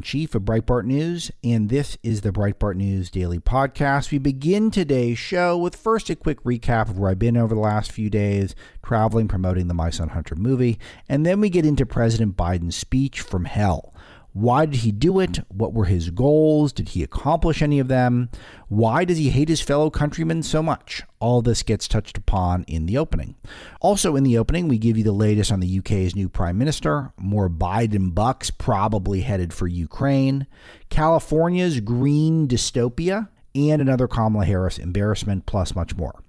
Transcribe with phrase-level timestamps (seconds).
[0.00, 4.10] In chief of Breitbart News, and this is the Breitbart News Daily Podcast.
[4.10, 7.60] We begin today's show with first a quick recap of where I've been over the
[7.60, 11.84] last few days, traveling, promoting the My Son Hunter movie, and then we get into
[11.84, 13.92] President Biden's speech from hell.
[14.32, 15.40] Why did he do it?
[15.48, 16.72] What were his goals?
[16.72, 18.30] Did he accomplish any of them?
[18.68, 21.02] Why does he hate his fellow countrymen so much?
[21.18, 23.34] All this gets touched upon in the opening.
[23.80, 27.12] Also, in the opening, we give you the latest on the UK's new prime minister,
[27.16, 30.46] more Biden bucks probably headed for Ukraine,
[30.90, 36.22] California's green dystopia, and another Kamala Harris embarrassment, plus much more.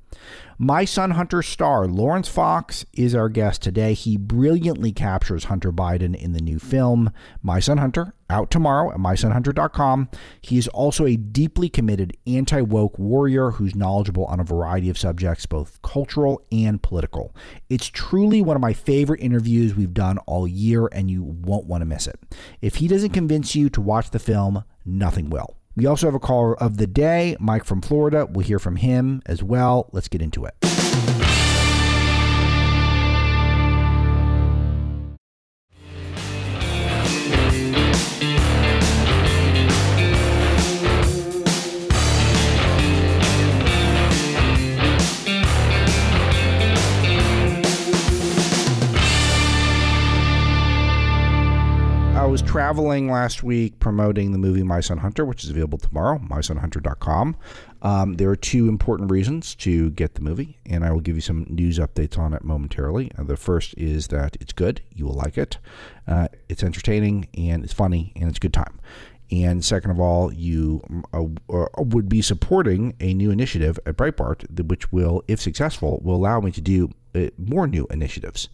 [0.63, 3.95] My Son Hunter star Laurence Fox is our guest today.
[3.95, 7.11] He brilliantly captures Hunter Biden in the new film,
[7.41, 10.09] My Son Hunter, out tomorrow at mysonhunter.com.
[10.39, 14.99] He is also a deeply committed anti woke warrior who's knowledgeable on a variety of
[14.99, 17.35] subjects, both cultural and political.
[17.69, 21.81] It's truly one of my favorite interviews we've done all year, and you won't want
[21.81, 22.19] to miss it.
[22.61, 25.57] If he doesn't convince you to watch the film, nothing will.
[25.75, 28.27] We also have a caller of the day, Mike from Florida.
[28.29, 29.89] We'll hear from him as well.
[29.91, 30.55] Let's get into it.
[52.31, 57.35] Was traveling last week promoting the movie My Son Hunter, which is available tomorrow, mysonhunter.com.
[57.81, 61.21] Um, there are two important reasons to get the movie, and I will give you
[61.21, 63.11] some news updates on it momentarily.
[63.17, 65.57] Uh, the first is that it's good, you will like it.
[66.07, 68.79] Uh, it's entertaining, and it's funny, and it's a good time.
[69.29, 70.81] And second of all, you
[71.13, 71.23] uh,
[71.53, 76.39] uh, would be supporting a new initiative at Breitbart, which will, if successful, will allow
[76.39, 76.91] me to do
[77.37, 78.49] more new initiatives.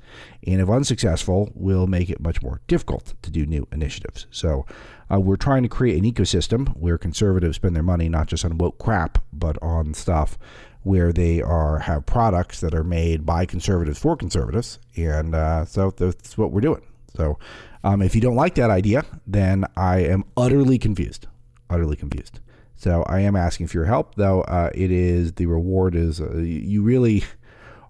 [0.45, 4.27] And if unsuccessful, will make it much more difficult to do new initiatives.
[4.31, 4.65] So
[5.11, 8.57] uh, we're trying to create an ecosystem where conservatives spend their money not just on
[8.57, 10.37] woke crap, but on stuff
[10.83, 14.79] where they are have products that are made by conservatives for conservatives.
[14.95, 16.81] And uh, so that's what we're doing.
[17.15, 17.37] So
[17.83, 21.27] um, if you don't like that idea, then I am utterly confused.
[21.69, 22.39] Utterly confused.
[22.75, 24.41] So I am asking for your help, though.
[24.41, 27.23] Uh, it is the reward is uh, you really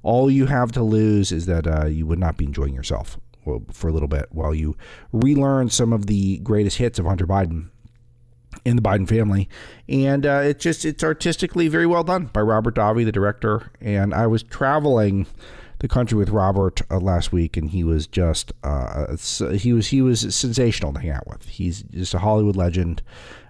[0.07, 3.19] all you have to lose is that uh, you would not be enjoying yourself
[3.72, 4.75] for a little bit while you
[5.12, 7.69] relearn some of the greatest hits of Hunter Biden
[8.63, 9.50] in the Biden family,
[9.90, 13.69] and uh, it's just it's artistically very well done by Robert Davi, the director.
[13.81, 15.28] And I was traveling
[15.79, 19.17] the country with Robert uh, last week, and he was just uh,
[19.56, 21.50] he was he was sensational to hang out with.
[21.50, 23.01] He's just a Hollywood legend.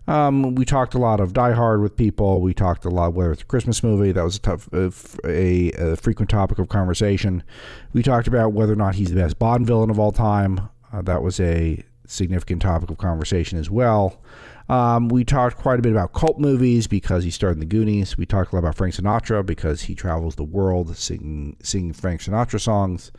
[0.07, 2.39] Um, we talked a lot of Die Hard with people.
[2.39, 4.89] We talked a lot whether it's a Christmas movie that was a tough uh,
[5.25, 7.43] a, a, frequent topic of conversation.
[7.91, 10.69] We talked about whether or not he's the best Bond villain of all time.
[10.93, 14.21] Uh, that was a significant topic of conversation as well.
[14.69, 18.17] Um, we talked quite a bit about cult movies because he starred in the Goonies.
[18.17, 22.21] We talked a lot about Frank Sinatra because he travels the world singing singing Frank
[22.21, 23.11] Sinatra songs.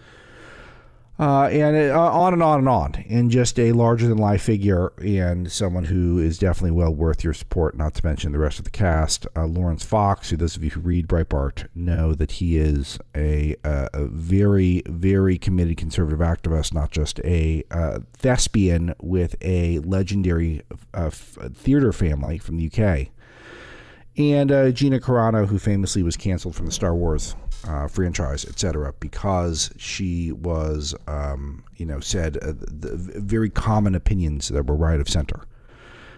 [1.19, 4.43] Uh, and it, uh, on and on and on, and just a larger than life
[4.43, 7.77] figure, and someone who is definitely well worth your support.
[7.77, 9.27] Not to mention the rest of the cast.
[9.35, 13.57] Uh, Laurence Fox, who those of you who read Breitbart know that he is a,
[13.65, 20.63] a, very, very committed conservative activist, not just a uh, thespian with a legendary
[20.95, 23.09] uh, theater family from the UK,
[24.17, 27.37] and uh, Gina Carano, who famously was canceled from the Star Wars
[27.67, 34.49] uh, franchise, etc., because she was, um, you know, said uh, the very common opinions
[34.49, 35.43] that were right of center.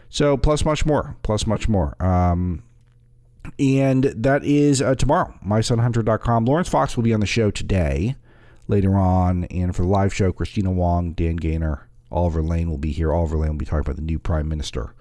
[0.09, 1.95] So, plus much more, plus much more.
[2.03, 2.63] Um,
[3.59, 6.45] and that is uh, tomorrow, mysonhunter.com.
[6.45, 8.17] Laurence Fox will be on the show today,
[8.69, 9.45] later on.
[9.45, 13.13] And for the live show, Kristina Wong, Dan Gainor, Oliver Lane will be here.
[13.13, 14.95] Oliver Lane will be talking about the new prime minister.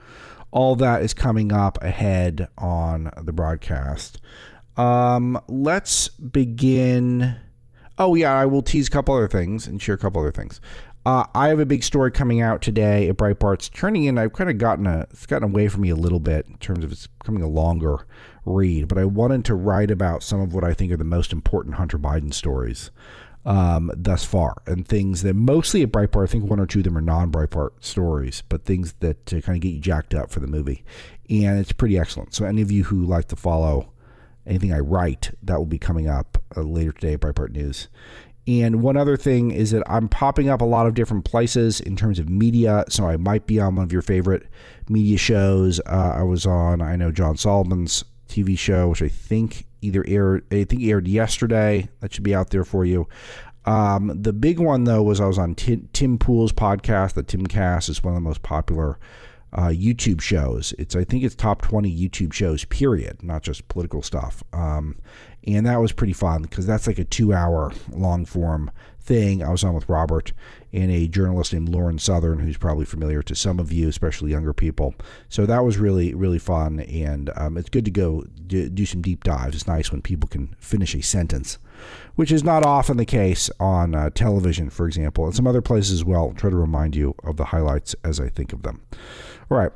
[0.52, 4.20] All that is coming up ahead on the broadcast.
[4.78, 7.36] Um, let's begin.
[7.98, 10.62] Oh yeah, I will tease a couple other things and share a couple other things.
[11.06, 14.18] Uh, I have a big story coming out today at Breitbart's turning in.
[14.18, 16.84] I've kind of gotten a it's gotten away from me a little bit in terms
[16.84, 18.06] of it's becoming a longer
[18.46, 21.32] read, but I wanted to write about some of what I think are the most
[21.32, 22.92] important Hunter Biden stories
[23.46, 26.24] um, thus far, and things that mostly at Breitbart.
[26.24, 29.56] I think one or two of them are non-Breitbart stories, but things that to kind
[29.56, 30.84] of get you jacked up for the movie,
[31.30, 32.34] and it's pretty excellent.
[32.34, 33.92] So any of you who like to follow
[34.46, 37.88] anything I write, that will be coming up uh, later today at Breitbart News.
[38.48, 41.96] And one other thing is that I'm popping up a lot of different places in
[41.96, 42.84] terms of media.
[42.90, 44.48] So I might be on one of your favorite
[44.88, 45.80] media shows.
[45.82, 50.46] Uh, I was on, I know John Solomon's TV show, which I think either aired,
[50.52, 51.90] I think aired yesterday.
[52.00, 53.08] That should be out there for you.
[53.66, 57.14] Um, the big one though was I was on Tim, Tim Pool's podcast.
[57.14, 58.98] The Timcast is one of the most popular
[59.54, 60.74] uh, YouTube shows.
[60.78, 62.66] It's I think it's top twenty YouTube shows.
[62.66, 64.44] Period, not just political stuff.
[64.54, 64.98] Um,
[65.46, 69.44] and that was pretty fun because that's like a two-hour long form thing.
[69.44, 70.34] I was on with Robert
[70.72, 74.54] and a journalist named Lauren Southern, who's probably familiar to some of you, especially younger
[74.54, 74.96] people.
[75.30, 79.02] So that was really really fun, and um, it's good to go do, do some
[79.02, 79.56] deep dives.
[79.56, 81.58] It's nice when people can finish a sentence
[82.16, 85.94] which is not often the case on uh, television, for example, and some other places
[85.94, 86.28] as well.
[86.28, 88.82] I'll try to remind you of the highlights as I think of them.
[89.50, 89.72] All right.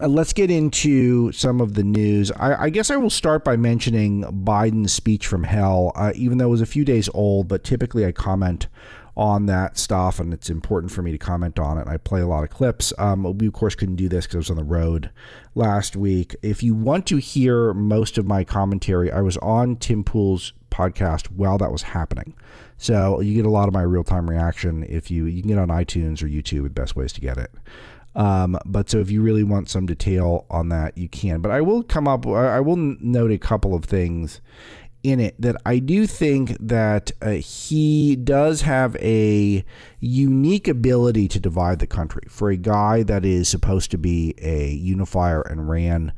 [0.00, 2.32] Uh, let's get into some of the news.
[2.32, 6.46] I, I, guess I will start by mentioning Biden's speech from hell, uh, even though
[6.46, 8.68] it was a few days old, but typically I comment
[9.16, 11.86] on that stuff, and it's important for me to comment on it.
[11.86, 12.92] I play a lot of clips.
[12.98, 15.10] Um, we, of course, couldn't do this because I was on the road
[15.54, 16.34] last week.
[16.42, 21.26] If you want to hear most of my commentary, I was on Tim Pool's podcast
[21.26, 22.34] while that was happening.
[22.78, 25.58] So you get a lot of my real time reaction if you you can get
[25.58, 26.64] on iTunes or YouTube.
[26.64, 27.52] The best ways to get it.
[28.14, 31.40] Um, but so if you really want some detail on that, you can.
[31.40, 32.26] But I will come up.
[32.26, 34.40] I will note a couple of things
[35.02, 39.64] in it that I do think that uh, he does have a
[40.00, 44.70] unique ability to divide the country for a guy that is supposed to be a
[44.70, 46.12] unifier and ran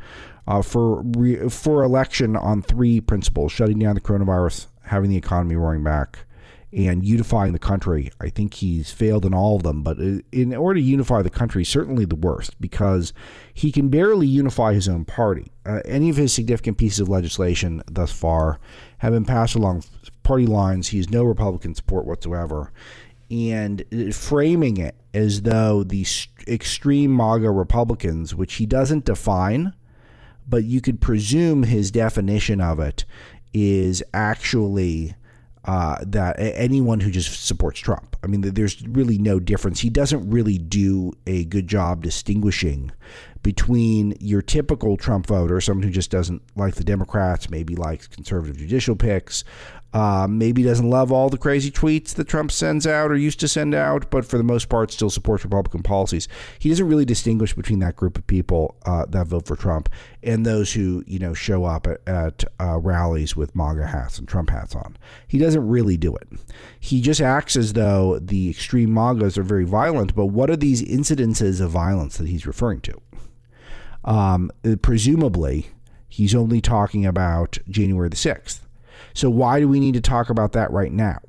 [0.46, 5.56] uh, for re- for election on three principles: shutting down the coronavirus, having the economy
[5.56, 6.26] roaring back,
[6.75, 8.11] and unifying the country.
[8.21, 9.99] I think he's failed in all of them, but
[10.32, 13.12] in order to unify the country, certainly the worst because
[13.53, 15.53] he can barely unify his own party.
[15.65, 18.59] Uh, any of his significant pieces of legislation thus far
[18.99, 19.85] have been passed along
[20.25, 20.88] party lines.
[20.88, 22.73] He has no Republican support whatsoever.
[23.31, 26.06] And framing it as though the
[26.47, 29.75] extreme MAGA Republicans, which he doesn't define,
[30.47, 33.05] but you could presume his definition of it
[33.55, 35.15] is actually
[35.64, 38.16] uh, that anyone who just supports Trump.
[38.22, 39.81] I mean, there's really no difference.
[39.81, 42.93] He doesn't really do a good job distinguishing
[43.43, 48.56] between your typical Trump voter, someone who just doesn't like the Democrats, maybe likes conservative
[48.56, 49.44] judicial picks,
[49.94, 53.46] uh, maybe doesn't love all the crazy tweets that Trump sends out or used to
[53.46, 56.26] send out, but for the most part still supports Republican policies.
[56.58, 59.88] He doesn't really distinguish between that group of people uh, that vote for Trump
[60.25, 64.26] and those who you know show up at, at uh, rallies with MAGA hats and
[64.26, 64.96] Trump hats on.
[65.29, 66.29] He doesn't really do it.
[66.81, 70.17] He just acts as though the extreme MAGAs are very violent.
[70.17, 73.00] But what are these incidences of violence that he's referring to?
[74.05, 74.50] Um,
[74.82, 75.69] presumably,
[76.08, 78.63] he's only talking about January the sixth
[79.14, 81.20] so why do we need to talk about that right now?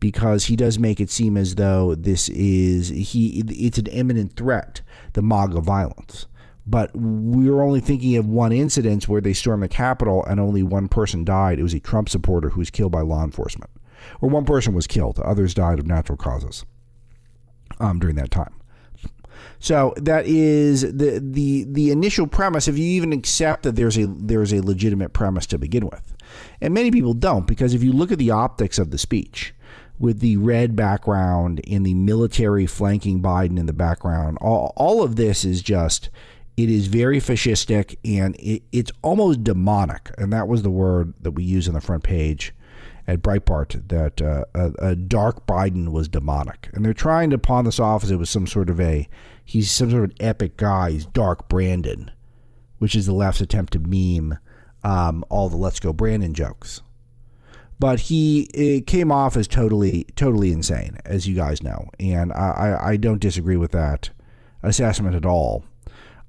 [0.00, 4.80] Because he does make it seem as though this is he it's an imminent threat,
[5.12, 6.26] the MAGA violence.
[6.66, 10.64] But we were only thinking of one incident where they stormed the Capitol and only
[10.64, 11.60] one person died.
[11.60, 13.70] It was a Trump supporter who was killed by law enforcement.
[14.20, 16.64] Or one person was killed, others died of natural causes
[17.78, 18.52] um, during that time.
[19.58, 22.68] So that is the the the initial premise.
[22.68, 26.14] If you even accept that there's a there's a legitimate premise to begin with,
[26.60, 29.54] and many people don't, because if you look at the optics of the speech,
[29.98, 35.16] with the red background and the military flanking Biden in the background, all all of
[35.16, 36.10] this is just
[36.56, 41.32] it is very fascistic and it, it's almost demonic, and that was the word that
[41.32, 42.54] we use on the front page
[43.06, 47.64] at Breitbart that uh, a, a, dark Biden was demonic, and they're trying to pawn
[47.64, 49.08] this off as it was some sort of a
[49.44, 50.90] he's some sort of an epic guy.
[50.90, 52.10] He's Dark Brandon,
[52.78, 54.38] which is the left's attempt to meme
[54.82, 56.82] um, all the "Let's Go Brandon" jokes.
[57.78, 62.96] But he came off as totally, totally insane, as you guys know, and I, I
[62.96, 64.08] don't disagree with that
[64.62, 65.64] assessment at all.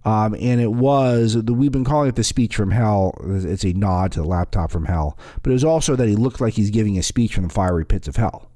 [0.08, 3.14] Um, and it was we've been calling it the speech from hell.
[3.26, 6.40] It's a nod to the laptop from hell, but it was also that he looked
[6.40, 8.50] like he's giving a speech from the fiery pits of hell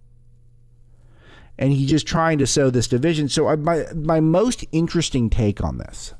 [1.61, 3.29] and he's just trying to sow this division.
[3.29, 6.13] So I, my my most interesting take on this,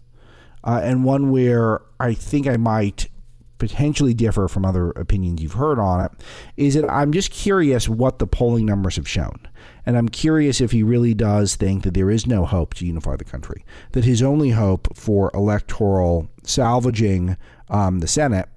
[0.64, 3.10] uh, and one where I think I might
[3.58, 6.12] potentially differ from other opinions you've heard on it,
[6.58, 9.48] is that I'm just curious what the polling numbers have shown.
[9.86, 13.16] And I'm curious if he really does think that there is no hope to unify
[13.16, 17.38] the country, that his only hope for electoral salvaging
[17.70, 18.48] um, the Senate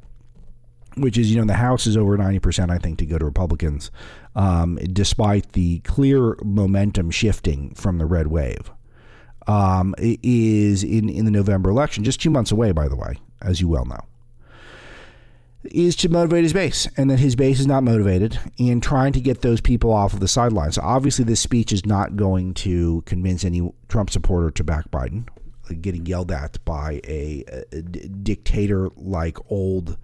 [0.96, 3.90] which is, you know, the House is over 90%, I think, to go to Republicans,
[4.34, 8.70] um, despite the clear momentum shifting from the red wave,
[9.46, 13.60] um, is in, in the November election, just two months away, by the way, as
[13.60, 14.00] you well know,
[15.66, 19.20] is to motivate his base, and that his base is not motivated in trying to
[19.20, 20.76] get those people off of the sidelines.
[20.76, 25.28] So obviously, this speech is not going to convince any Trump supporter to back Biden,
[25.80, 27.44] getting yelled at by a,
[28.22, 29.96] dictator like old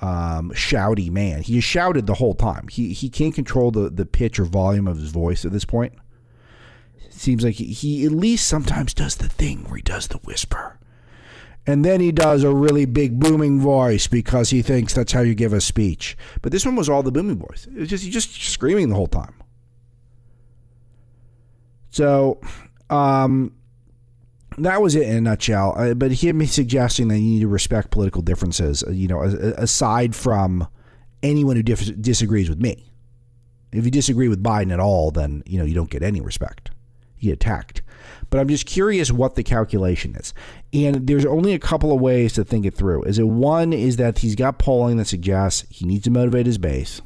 [0.00, 1.42] um, shouty man.
[1.42, 2.68] He shouted the whole time.
[2.68, 5.94] He he can't control the the pitch or volume of his voice at this point.
[7.10, 10.75] Seems like he, he at least sometimes does the thing where he does the whisper.
[11.66, 15.34] And then he does a really big booming voice because he thinks that's how you
[15.34, 16.16] give a speech.
[16.40, 17.66] But this one was all the booming voice.
[17.66, 19.34] It was just he just screaming the whole time.
[21.90, 22.40] So,
[22.88, 23.52] um,
[24.58, 25.74] that was it in a nutshell.
[25.76, 30.14] Uh, but me suggesting that you need to respect political differences, uh, you know, aside
[30.14, 30.68] from
[31.22, 32.90] anyone who dif- disagrees with me.
[33.72, 36.70] If you disagree with Biden at all, then you know you don't get any respect.
[37.18, 37.82] You get attacked.
[38.30, 40.34] But I'm just curious what the calculation is.
[40.72, 43.04] And there's only a couple of ways to think it through.
[43.04, 46.58] Is it one is that he's got polling that suggests he needs to motivate his
[46.58, 47.00] base,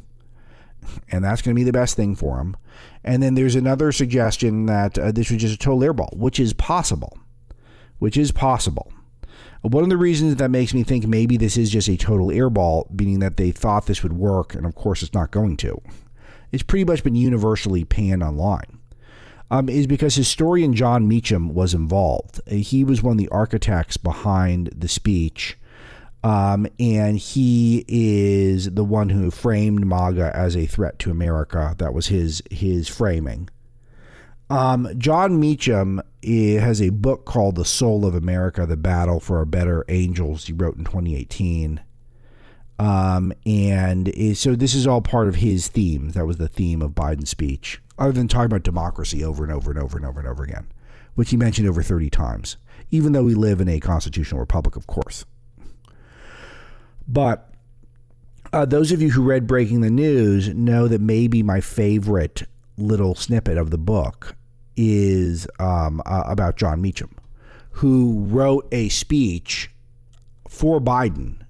[1.10, 2.56] and that's going to be the best thing for him.
[3.04, 6.52] And then there's another suggestion that uh, this was just a total airball, which is
[6.52, 7.18] possible
[8.00, 8.90] which is possible.
[9.62, 12.90] One of the reasons that makes me think maybe this is just a total airball,
[12.90, 15.80] meaning that they thought this would work, and of course it's not going to,
[16.50, 18.79] it's pretty much been universally panned online,
[19.50, 22.40] um, is because historian Jon Meacham was involved.
[22.48, 25.58] He was one of the architects behind the speech,
[26.22, 31.74] um, and he is the one who framed MAGA as a threat to America.
[31.78, 33.48] That was his his framing.
[34.50, 39.40] Um, Jon Meacham eh, has a book called The Soul of America The Battle for
[39.40, 41.80] a Better Angels, he wrote in 2018.
[42.80, 46.10] Um, and is, so this is all part of his theme.
[46.10, 49.70] That was the theme of Biden's speech, other than talking about democracy over and over
[49.70, 50.66] and over and over and over again,
[51.14, 52.56] which he mentioned over 30 times,
[52.90, 55.26] even though we live in a constitutional republic, of course.
[57.06, 57.52] But
[58.52, 62.44] uh, those of you who read Breaking the News know that maybe my favorite
[62.76, 64.34] little snippet of the book
[64.76, 67.14] is um, uh, about Jon Meacham,
[67.72, 69.70] who wrote a speech
[70.48, 71.42] for Biden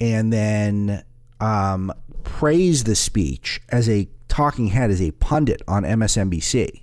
[0.00, 1.04] and then
[1.40, 1.92] um,
[2.24, 6.82] praised the speech as a talking head, as a pundit on MSNBC,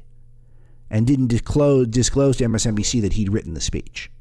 [0.90, 4.12] and didn't disclose, disclose to MSNBC that he'd written the speech.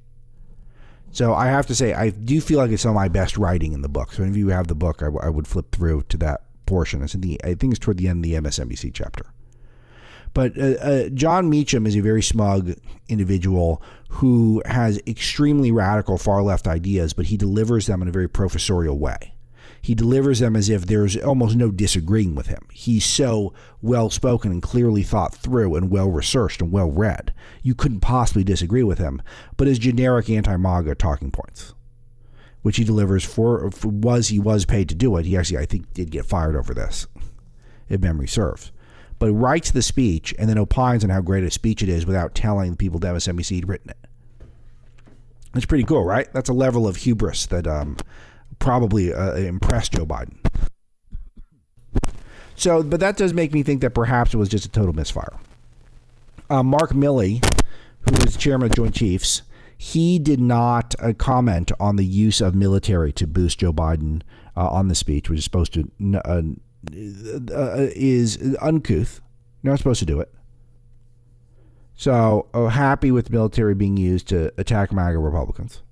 [1.12, 3.72] So I have to say, I do feel like it's some of my best writing
[3.72, 4.12] in the book.
[4.12, 7.02] So if you have the book, I, w- I would flip through to that portion.
[7.02, 9.26] It's in the, I think it's toward the end of the MSNBC chapter.
[10.32, 12.72] But uh, uh, Jon Meacham is a very smug
[13.08, 18.28] individual who has extremely radical far left ideas, but he delivers them in a very
[18.28, 19.33] professorial way.
[19.84, 22.66] He delivers them as if there's almost no disagreeing with him.
[22.72, 27.34] He's so well spoken and clearly thought through and well researched and well read.
[27.62, 29.20] You couldn't possibly disagree with him,
[29.58, 31.74] but his generic anti MAGA talking points
[32.62, 35.26] which he delivers for, for, was he was paid to do it.
[35.26, 37.06] He actually, I think, did get fired over this,
[37.90, 38.72] if memory serves
[39.18, 42.34] but writes the speech and then opines on how great a speech it is without
[42.34, 43.96] telling the people at MSNBC he'd written it.
[45.54, 46.30] It's pretty cool, right?
[46.32, 47.96] That's a level of hubris that um,
[48.58, 50.36] probably uh, impressed Joe Biden.
[52.56, 55.32] So, but that does make me think that perhaps it was just a total misfire.
[56.48, 57.44] Uh, Mark Milley,
[58.00, 59.42] who is chairman of Joint Chiefs,
[59.76, 64.22] he did not uh, comment on the use of military to boost Joe Biden
[64.56, 65.90] uh, on the speech, which is supposed to
[66.24, 66.42] uh,
[67.52, 69.20] uh, is uncouth.
[69.62, 70.32] You're not supposed to do it.
[71.96, 75.82] So, oh, happy with military being used to attack MAGA Republicans.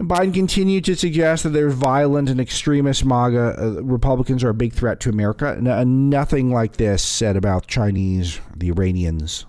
[0.00, 4.72] Biden continued to suggest that there's violent and extremist MAGA uh, Republicans are a big
[4.72, 5.48] threat to America.
[5.48, 9.44] uh, nothing like this said about Chinese, the Iranians,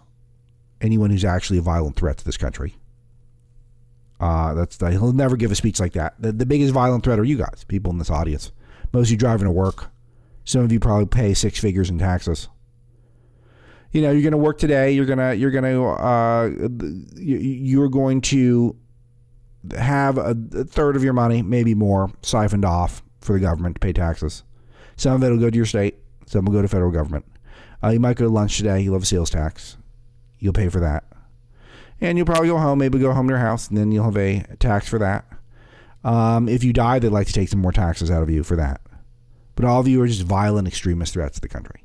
[0.81, 2.75] anyone who's actually a violent threat to this country.
[4.19, 6.15] Uh, that's he'll never give a speech like that.
[6.19, 8.51] The, the biggest violent threat are you guys, people in this audience.
[8.91, 9.89] Most of you driving to work.
[10.43, 12.49] Some of you probably pay six figures in taxes.
[13.91, 14.91] You know, you're going to work today.
[14.91, 16.49] You're gonna you're gonna uh,
[17.15, 18.75] you're going to
[19.75, 23.93] have a, third of your money, maybe more, siphoned off for the government to pay
[23.93, 24.43] taxes.
[24.95, 25.97] Some of it will go to your state.
[26.25, 27.25] Some will go to federal government.
[27.83, 28.81] Uh, you might go to lunch today.
[28.81, 29.77] You'll have a sales tax.
[30.39, 31.03] You'll pay for that.
[31.99, 34.17] And you'll probably go home, maybe go home to your house, and then you'll have
[34.17, 35.25] a tax for that.
[36.03, 38.55] Um, if you die, they'd like to take some more taxes out of you for
[38.55, 38.81] that.
[39.55, 41.83] But all of you are just violent extremist threats to the country.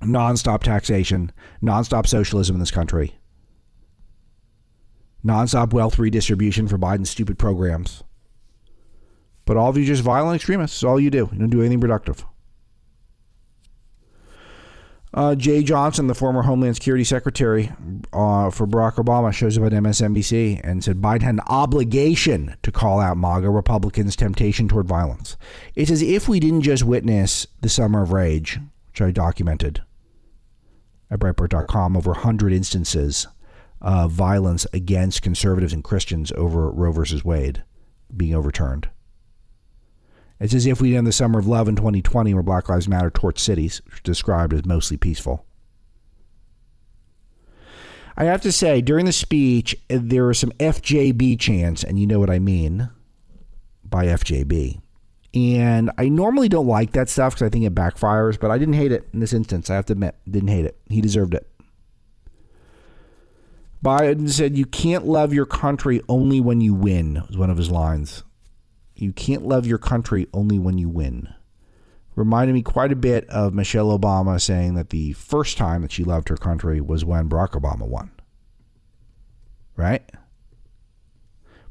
[0.00, 3.16] Nonstop taxation, nonstop socialism in this country,
[5.24, 8.02] nonstop wealth redistribution for Biden's stupid programs.
[9.44, 10.82] But all of you just violent extremists.
[10.82, 11.28] All you do.
[11.32, 12.24] You don't do anything productive.
[15.12, 17.70] Uh, Jeh Johnson, the former Homeland Security Secretary
[18.12, 22.72] uh, for Barack Obama, shows up at MSNBC and said Biden had an obligation to
[22.72, 25.36] call out MAGA Republicans' temptation toward violence.
[25.76, 29.82] It's as if we didn't just witness the summer of rage, which I documented
[31.12, 33.28] at Breitbart.com, over 100 instances
[33.84, 37.62] of violence against conservatives and Christians over Roe versus Wade.
[38.16, 38.88] being overturned.
[40.40, 43.10] It's as if we end the summer of love in 2020 where Black Lives Matter
[43.10, 45.44] torched cities, described as mostly peaceful.
[48.16, 52.20] I have to say, during the speech, there was some FJB chants, and you know
[52.20, 52.90] what I mean
[53.84, 54.80] by FJB.
[55.34, 58.74] And I normally don't like that stuff because I think it backfires, but I didn't
[58.74, 59.68] hate it in this instance.
[59.68, 60.78] I have to admit, didn't hate it.
[60.88, 61.48] He deserved it.
[63.84, 67.70] Biden said, You can't love your country only when you win, was one of his
[67.70, 68.24] lines.
[68.94, 71.28] You can't love your country only when you win.
[72.16, 76.02] Reminded me quite a bit of Michelle Obama saying that the first time that she
[76.02, 78.10] loved her country was when Barack Obama won.
[79.76, 80.10] Right?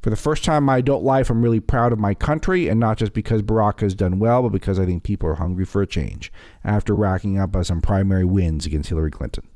[0.04, 2.80] For the first time in my adult life, I'm really proud of my country, and
[2.80, 5.82] not just because Barack has done well, but because I think people are hungry for
[5.82, 6.32] a change
[6.64, 9.48] after racking up some primary wins against Hillary Clinton.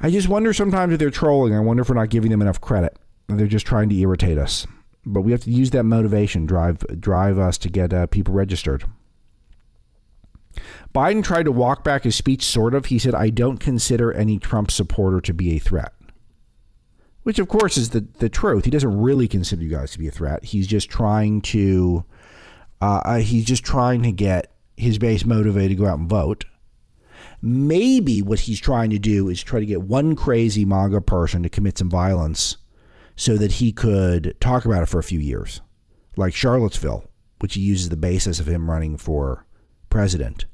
[0.00, 1.54] I just wonder sometimes if they're trolling.
[1.54, 2.98] I wonder if we're not giving them enough credit.
[3.28, 4.66] They're just trying to irritate us.
[5.06, 8.84] But we have to use that motivation, drive drive us to get uh, people registered.
[10.94, 12.86] Biden tried to walk back his speech, sort of.
[12.86, 15.92] He said, I don't consider any Trump supporter to be a threat.
[17.24, 18.64] Which, of course, is the, the truth.
[18.64, 20.44] He doesn't really consider you guys to be a threat.
[20.44, 22.04] He's just trying to
[22.80, 26.44] uh, uh he's just trying to get his base motivated to go out and vote.
[27.46, 31.50] Maybe what he's trying to do is try to get one crazy MAGA person to
[31.50, 32.56] commit some violence
[33.16, 35.60] so that he could talk about it for a few years,
[36.16, 37.04] like Charlottesville,
[37.40, 39.44] which he uses the basis of him running for
[39.90, 40.46] president.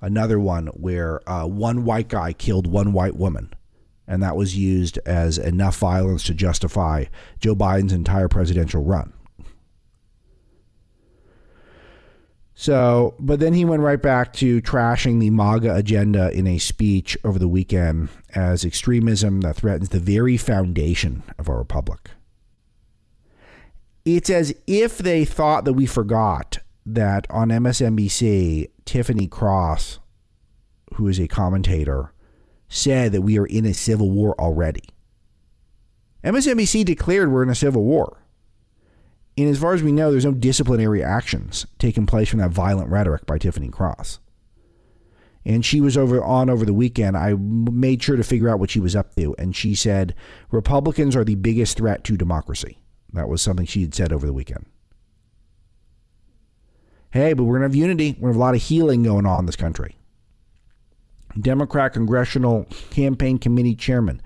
[0.00, 3.52] Another one where uh, one white guy killed one white woman,
[4.06, 7.06] and that was used as enough violence to justify
[7.40, 9.12] Joe Biden's entire presidential run.
[12.58, 17.16] So, but then he went right back to trashing the MAGA agenda in a speech
[17.22, 22.12] over the weekend as extremism that threatens the very foundation of our republic.
[24.06, 29.98] It's as if they thought that we forgot that on MSNBC, Tiffany Cross,
[30.94, 32.14] who is a commentator,
[32.68, 34.84] said that we are in a civil war already.
[36.24, 38.22] MSNBC declared we're in a civil war.
[39.38, 42.88] And as far as we know, there's no disciplinary actions taking place from that violent
[42.90, 44.18] rhetoric by Tiffany Cross.
[45.44, 47.16] And she was over on over the weekend.
[47.16, 50.14] I made sure to figure out what she was up to, and she said
[50.50, 52.78] Republicans are the biggest threat to democracy.
[53.12, 54.66] That was something she had said over the weekend.
[57.10, 58.16] Hey, but we're gonna have unity.
[58.18, 59.96] We're gonna have a lot of healing going on in this country.
[61.40, 64.20] Democrat Congressional Campaign Committee Chairman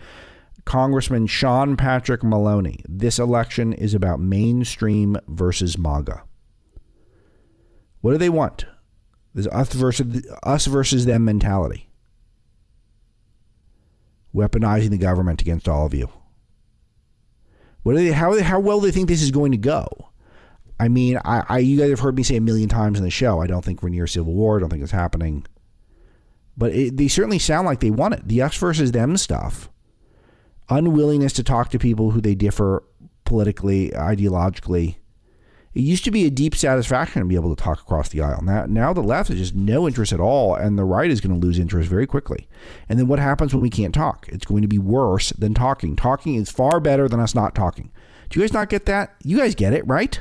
[0.65, 2.83] Congressman Sean Patrick Maloney.
[2.89, 6.23] This election is about mainstream versus MAGA.
[8.01, 8.67] What do they want?
[9.35, 11.89] This us versus us versus them mentality.
[14.35, 16.09] Weaponizing the government against all of you.
[17.83, 18.13] What they?
[18.13, 20.11] How how well do they think this is going to go?
[20.79, 23.11] I mean, I, I you guys have heard me say a million times in the
[23.11, 23.41] show.
[23.41, 24.57] I don't think we're near civil war.
[24.57, 25.47] I don't think it's happening.
[26.57, 28.27] But it, they certainly sound like they want it.
[28.27, 29.71] The us versus them stuff
[30.71, 32.83] unwillingness to talk to people who they differ
[33.25, 34.97] politically, ideologically.
[35.73, 38.43] It used to be a deep satisfaction to be able to talk across the aisle.
[38.43, 41.39] Now, now the left is just no interest at all, and the right is going
[41.39, 42.49] to lose interest very quickly.
[42.89, 44.27] And then what happens when we can't talk?
[44.29, 45.95] It's going to be worse than talking.
[45.95, 47.93] Talking is far better than us not talking.
[48.31, 49.15] Do you guys not get that?
[49.23, 50.21] You guys get it, right?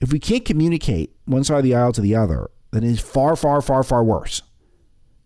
[0.00, 3.36] If we can't communicate one side of the aisle to the other, then it's far,
[3.36, 4.42] far, far, far worse.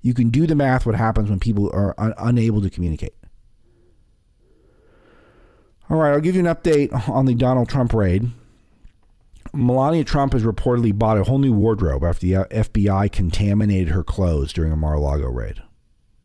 [0.00, 3.14] You can do the math what happens when people are un- unable to communicate.
[5.92, 8.30] All right, I'll give you an update on the Donald Trump raid.
[9.52, 14.54] Melania Trump has reportedly bought a whole new wardrobe after the FBI contaminated her clothes
[14.54, 15.62] during a Mar-a-Lago raid.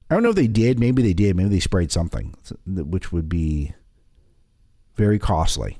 [0.10, 0.80] I don't know if they did.
[0.80, 1.36] Maybe they did.
[1.36, 2.34] Maybe they sprayed something,
[2.66, 3.74] which would be
[4.96, 5.80] very costly.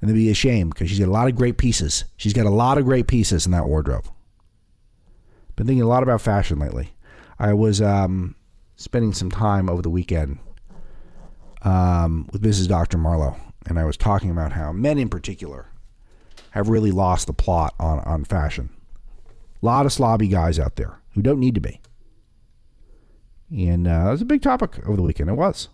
[0.00, 2.06] And it'd be a shame because she's got a lot of great pieces.
[2.16, 4.08] She's got a lot of great pieces in that wardrobe.
[5.54, 6.90] Been thinking a lot about fashion lately.
[7.38, 8.34] I was um,
[8.74, 10.40] spending some time over the weekend
[11.62, 12.68] um, with Mrs.
[12.68, 12.98] Dr.
[12.98, 15.66] Marlowe, and I was talking about how men in particular
[16.50, 18.70] have really lost the plot on, on fashion.
[19.62, 21.80] A lot of slobby guys out there who don't need to be.
[23.50, 25.30] And uh, that was a big topic over the weekend.
[25.30, 25.68] It was.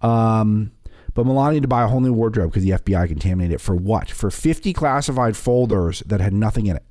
[0.00, 0.72] Um,
[1.14, 4.10] but Melania to buy a whole new wardrobe because the FBI contaminated it for what?
[4.10, 6.84] For 50 classified folders that had nothing in it.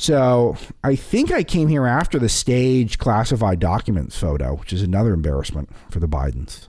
[0.00, 5.12] So I think I came here after the stage classified documents photo, which is another
[5.12, 6.68] embarrassment for the Bidens.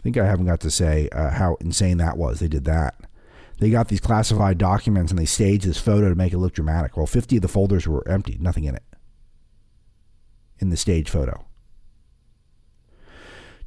[0.00, 2.40] I think I haven't got to say uh, how insane that was.
[2.40, 2.96] They did that.
[3.60, 6.96] They got these classified documents and they staged this photo to make it look dramatic.
[6.96, 8.82] Well, 50 of the folders were empty, nothing in it
[10.58, 11.44] in the stage photo.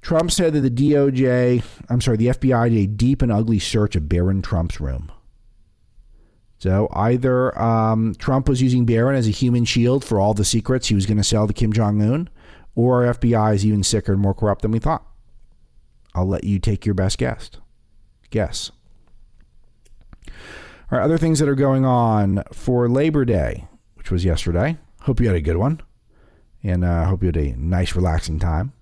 [0.01, 3.95] Trump said that the DOJ, I'm sorry, the FBI did a deep and ugly search
[3.95, 5.09] of Barron Trump's room.
[6.59, 10.87] So either um, Trump was using Barron as a human shield for all the secrets
[10.87, 12.29] he was going to sell to Kim Jong Un,
[12.75, 15.05] or our FBI is even sicker and more corrupt than we thought.
[16.13, 17.49] I'll let you take your best guess.
[18.29, 18.71] Guess.
[20.91, 24.77] All right, other things that are going on for Labor Day, which was yesterday.
[25.01, 25.81] Hope you had a good one,
[26.61, 28.73] and I uh, hope you had a nice, relaxing time.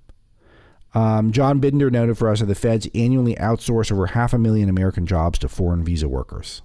[0.95, 4.67] Um, John Binder noted for us that the feds annually outsource over half a million
[4.67, 6.63] American jobs to foreign visa workers.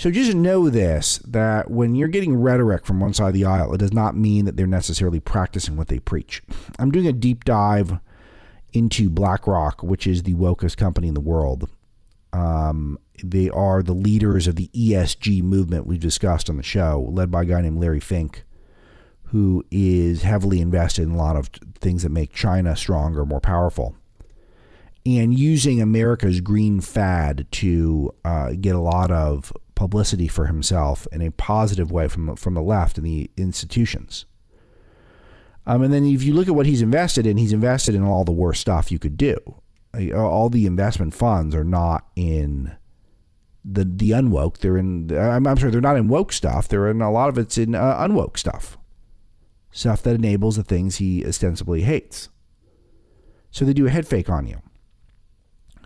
[0.00, 3.74] So just know this that when you're getting rhetoric from one side of the aisle,
[3.74, 6.42] it does not mean that they're necessarily practicing what they preach.
[6.78, 7.98] I'm doing a deep dive
[8.72, 11.68] into BlackRock, which is the wokest company in the world.
[12.32, 17.30] Um, they are the leaders of the ESG movement we've discussed on the show, led
[17.30, 18.44] by a guy named Larry Fink,
[19.24, 23.96] who is heavily invested in a lot of things that make China stronger, more powerful
[25.06, 31.22] and using America's green fad to uh, get a lot of publicity for himself in
[31.22, 34.26] a positive way from from the left and the institutions.
[35.64, 38.22] Um, and then if you look at what he's invested in, he's invested in all
[38.22, 39.38] the worst stuff you could do.
[40.14, 42.76] All the investment funds are not in
[43.64, 44.58] the the unwoke.
[44.58, 45.16] They're in.
[45.16, 46.68] I'm, I'm sorry, they're not in woke stuff.
[46.68, 48.76] They're in a lot of it's in uh, unwoke stuff,
[49.70, 52.28] stuff that enables the things he ostensibly hates.
[53.50, 54.60] So they do a head fake on you.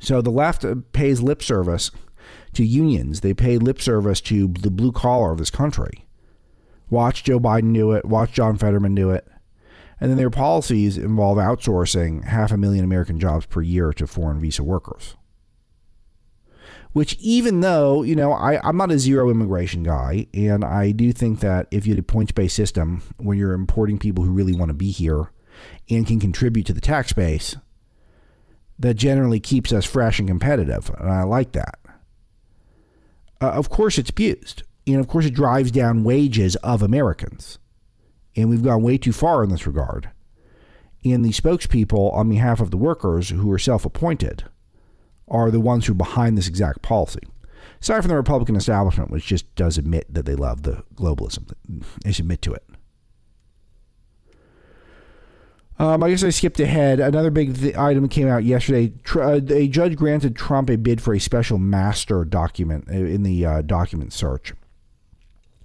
[0.00, 1.92] So the left pays lip service
[2.54, 3.20] to unions.
[3.20, 6.06] They pay lip service to the blue collar of this country.
[6.90, 8.04] Watch Joe Biden do it.
[8.04, 9.26] Watch John Fetterman do it.
[10.00, 14.40] And then their policies involve outsourcing half a million American jobs per year to foreign
[14.40, 15.16] visa workers.
[16.92, 21.12] Which, even though, you know, I, I'm not a zero immigration guy, and I do
[21.12, 24.54] think that if you had a points based system where you're importing people who really
[24.54, 25.32] want to be here
[25.90, 27.56] and can contribute to the tax base,
[28.78, 30.90] that generally keeps us fresh and competitive.
[30.98, 31.78] And I like that.
[33.40, 34.62] Uh, of course, it's abused.
[34.86, 37.58] And of course, it drives down wages of Americans.
[38.36, 40.10] And we've gone way too far in this regard.
[41.04, 44.44] And the spokespeople on behalf of the workers who are self appointed
[45.28, 47.20] are the ones who are behind this exact policy.
[47.80, 51.52] Aside from the Republican establishment, which just does admit that they love the globalism,
[52.02, 52.64] they admit to it.
[55.78, 57.00] Um, I guess I skipped ahead.
[57.00, 58.92] Another big th- item came out yesterday.
[59.02, 63.24] Tr- uh, a judge granted Trump a bid for a special master document uh, in
[63.24, 64.52] the uh, document search.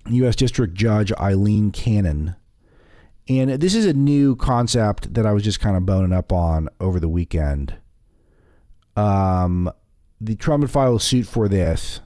[0.07, 0.35] U.S.
[0.35, 2.35] District Judge Aileen Cannon.
[3.27, 6.69] And this is a new concept that I was just kind of boning up on
[6.79, 7.75] over the weekend.
[8.95, 9.71] Um,
[10.19, 12.01] the Trump had filed suit for this,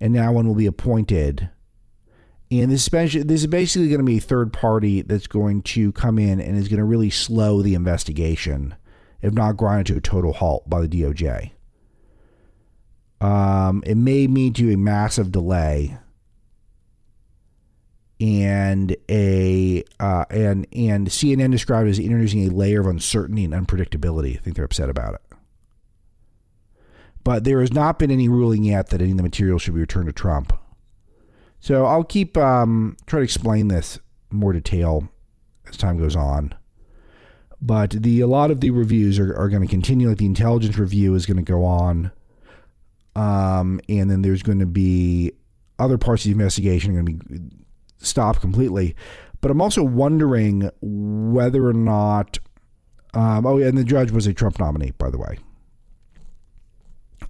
[0.00, 1.50] and now one will be appointed
[2.60, 6.40] and this, is basically going to be a third party that's going to come in
[6.40, 8.74] and is going to really slow the investigation,
[9.22, 11.52] if not grind it to a total halt by the DOJ.
[13.20, 15.96] Um, it may mean to a massive delay
[18.20, 24.36] and a uh, and and CNN described as introducing a layer of uncertainty and unpredictability.
[24.36, 25.20] I think they're upset about it.
[27.24, 29.80] But there has not been any ruling yet that any of the material should be
[29.80, 30.52] returned to Trump.
[31.64, 33.98] So I'll keep um, try to explain this
[34.30, 35.08] more detail
[35.66, 36.54] as time goes on.
[37.58, 40.10] But the a lot of the reviews are, are going to continue.
[40.10, 42.12] Like the intelligence review is going to go on,
[43.16, 45.32] um, and then there's going to be
[45.78, 47.40] other parts of the investigation are going to be
[47.96, 48.94] stopped completely.
[49.40, 52.40] But I'm also wondering whether or not.
[53.14, 55.38] Um, oh, and the judge was a Trump nominee, by the way.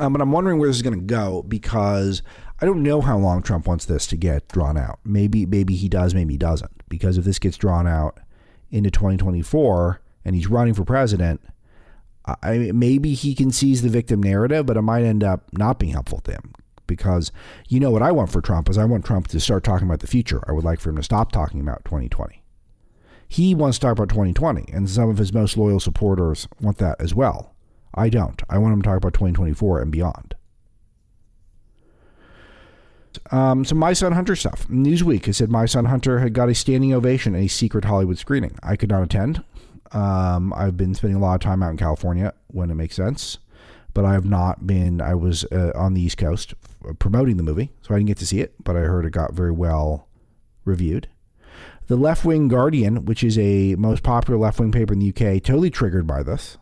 [0.01, 2.23] Um, but I'm wondering where this is going to go because
[2.61, 4.99] I don't know how long Trump wants this to get drawn out.
[5.05, 6.71] Maybe maybe he does, maybe he doesn't.
[6.89, 8.21] Because if this gets drawn out
[8.71, 11.41] into 2024 and he's running for president,
[12.25, 15.93] I maybe he can seize the victim narrative, but it might end up not being
[15.93, 16.53] helpful to him.
[16.87, 17.33] Because
[17.69, 20.01] you know what I want for Trump is I want Trump to start talking about
[20.01, 20.43] the future.
[20.49, 22.43] I would like for him to stop talking about 2020.
[23.27, 27.01] He wants to talk about 2020, and some of his most loyal supporters want that
[27.01, 27.54] as well.
[27.95, 28.43] I don't.
[28.49, 30.35] I want him to talk about 2024 and beyond.
[33.31, 34.67] Um, some My Son Hunter stuff.
[34.69, 38.19] Newsweek has said My Son Hunter had got a standing ovation at a secret Hollywood
[38.19, 38.59] screening.
[38.63, 39.43] I could not attend.
[39.93, 43.39] Um, I've been spending a lot of time out in California when it makes sense,
[43.93, 45.01] but I have not been.
[45.01, 46.55] I was uh, on the East Coast
[46.99, 49.33] promoting the movie, so I didn't get to see it, but I heard it got
[49.33, 50.09] very well
[50.65, 51.09] reviewed.
[51.87, 55.43] The Left Wing Guardian, which is a most popular left wing paper in the UK,
[55.43, 56.57] totally triggered by this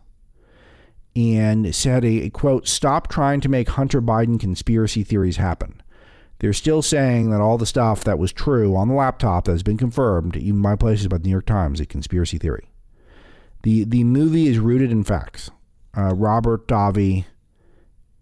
[1.15, 5.81] and said a, a quote, stop trying to make Hunter Biden conspiracy theories happen.
[6.39, 9.63] They're still saying that all the stuff that was true on the laptop that has
[9.63, 12.67] been confirmed, even by places like the New York Times, a conspiracy theory.
[13.61, 15.49] the The movie is rooted in facts.
[15.95, 17.25] Uh, Robert Davi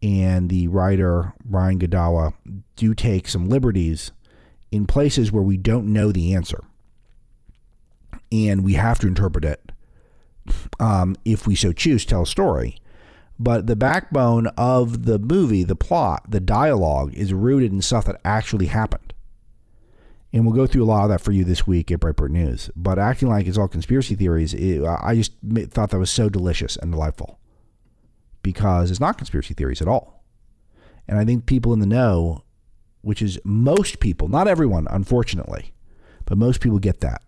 [0.03, 2.33] and the writer Brian Godawa
[2.75, 4.11] do take some liberties
[4.71, 6.63] in places where we don't know the answer,
[8.31, 9.71] and we have to interpret it
[10.79, 12.05] um, if we so choose.
[12.05, 12.77] Tell a story.
[13.43, 18.21] But the backbone of the movie, the plot, the dialogue is rooted in stuff that
[18.23, 19.13] actually happened.
[20.31, 22.69] And we'll go through a lot of that for you this week at Breitbart News.
[22.75, 25.33] But acting like it's all conspiracy theories, it, I just
[25.71, 27.39] thought that was so delicious and delightful
[28.43, 30.23] because it's not conspiracy theories at all.
[31.07, 32.43] And I think people in the know,
[33.01, 35.73] which is most people, not everyone, unfortunately,
[36.25, 37.23] but most people get that.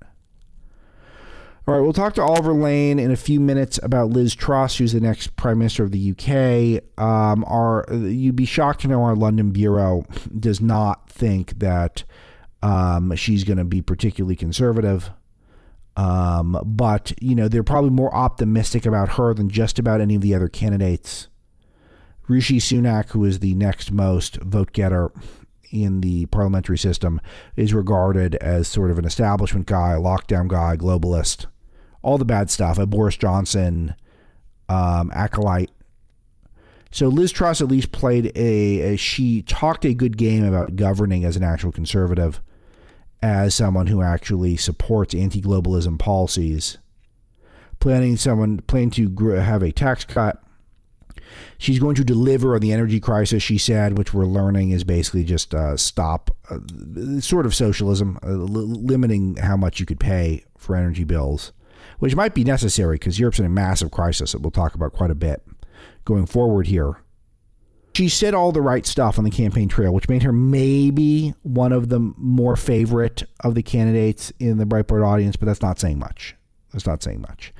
[1.66, 4.92] All right, we'll talk to Oliver Lane in a few minutes about Liz Truss, who's
[4.92, 7.02] the next Prime Minister of the UK.
[7.02, 10.06] Um, our, you'd be shocked to know our London bureau
[10.38, 12.04] does not think that
[12.62, 15.10] um, she's going to be particularly conservative.
[15.96, 20.22] Um, but, you know, they're probably more optimistic about her than just about any of
[20.22, 21.30] the other candidates.
[22.28, 25.14] Rishi Sunak, who is the next most vote getter
[25.72, 27.22] in the parliamentary system,
[27.56, 31.46] is regarded as sort of an establishment guy, lockdown guy, globalist
[32.04, 32.78] all the bad stuff.
[32.78, 33.96] A Boris Johnson
[34.70, 35.72] um, acolyte.
[36.92, 41.26] So Liz Truss at least played a, a, she talked a good game about governing
[41.26, 42.40] as an actual conservative,
[43.20, 46.78] as someone who actually supports anti-globalism policies,
[47.80, 50.40] planning someone planning to have a tax cut.
[51.58, 55.24] She's going to deliver on the energy crisis, she said, which we're learning is basically
[55.24, 56.60] just uh, stop uh,
[57.22, 61.54] sort of socialism, uh, limiting how much you could pay for energy bills
[62.00, 65.12] which might be necessary because Europe's in a massive crisis that we'll talk about quite
[65.12, 65.44] a bit
[66.06, 66.98] going forward here.
[67.96, 71.72] She said all the right stuff on the campaign trail, which made her maybe one
[71.72, 76.00] of the more favorite of the candidates in the Breitbart audience, but that's not saying
[76.00, 76.36] much.
[76.72, 77.54] That's not saying much.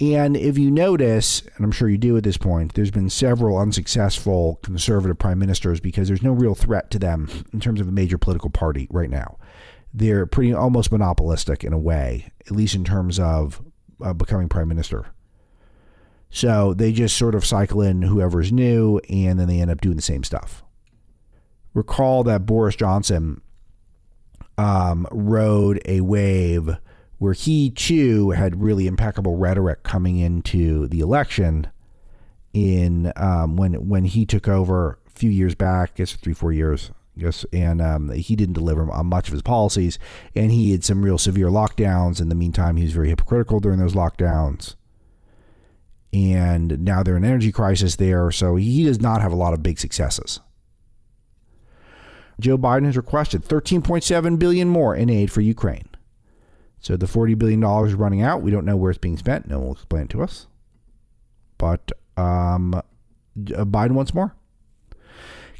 [0.00, 3.58] And if you notice, and I'm sure you do at this point, there's been several
[3.58, 7.92] unsuccessful conservative prime ministers because there's no real threat to them in terms of a
[7.92, 9.38] major political party right now.
[9.92, 13.60] They're pretty almost monopolistic in a way, at least in terms of
[14.02, 15.06] uh, becoming prime minister.
[16.30, 19.96] So they just sort of cycle in whoever's new, and then they end up doing
[19.96, 20.62] the same stuff.
[21.74, 23.40] Recall that Boris Johnson
[24.56, 26.76] um, rode a wave
[27.18, 31.68] where he too had really impeccable rhetoric coming into the election.
[32.52, 36.52] In um, when when he took over a few years back, I guess three four
[36.52, 39.98] years, Yes, and um, he didn't deliver on much of his policies,
[40.34, 42.20] and he had some real severe lockdowns.
[42.20, 44.74] In the meantime, he was very hypocritical during those lockdowns,
[46.14, 49.52] and now they're in an energy crisis there, so he does not have a lot
[49.52, 50.40] of big successes.
[52.40, 55.88] Joe Biden has requested 13.7 billion more in aid for Ukraine.
[56.80, 58.40] So the 40 billion dollars is running out.
[58.40, 59.46] We don't know where it's being spent.
[59.46, 60.46] No one will explain it to us.
[61.58, 62.80] But um,
[63.36, 64.34] Biden wants more.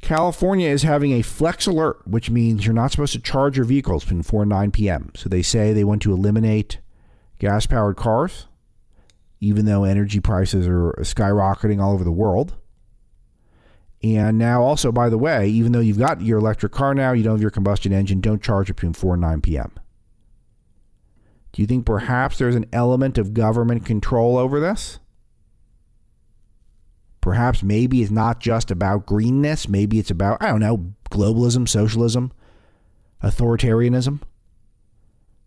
[0.01, 4.05] California is having a flex alert, which means you're not supposed to charge your vehicles
[4.05, 5.13] between 4 and 9 p.m.
[5.15, 6.79] So they say they want to eliminate
[7.39, 8.47] gas powered cars,
[9.41, 12.55] even though energy prices are skyrocketing all over the world.
[14.03, 17.23] And now, also, by the way, even though you've got your electric car now, you
[17.23, 19.73] don't have your combustion engine, don't charge it between 4 and 9 p.m.
[21.53, 25.01] Do you think perhaps there's an element of government control over this?
[27.21, 29.69] Perhaps maybe it's not just about greenness.
[29.69, 32.33] Maybe it's about, I don't know, globalism, socialism,
[33.23, 34.21] authoritarianism.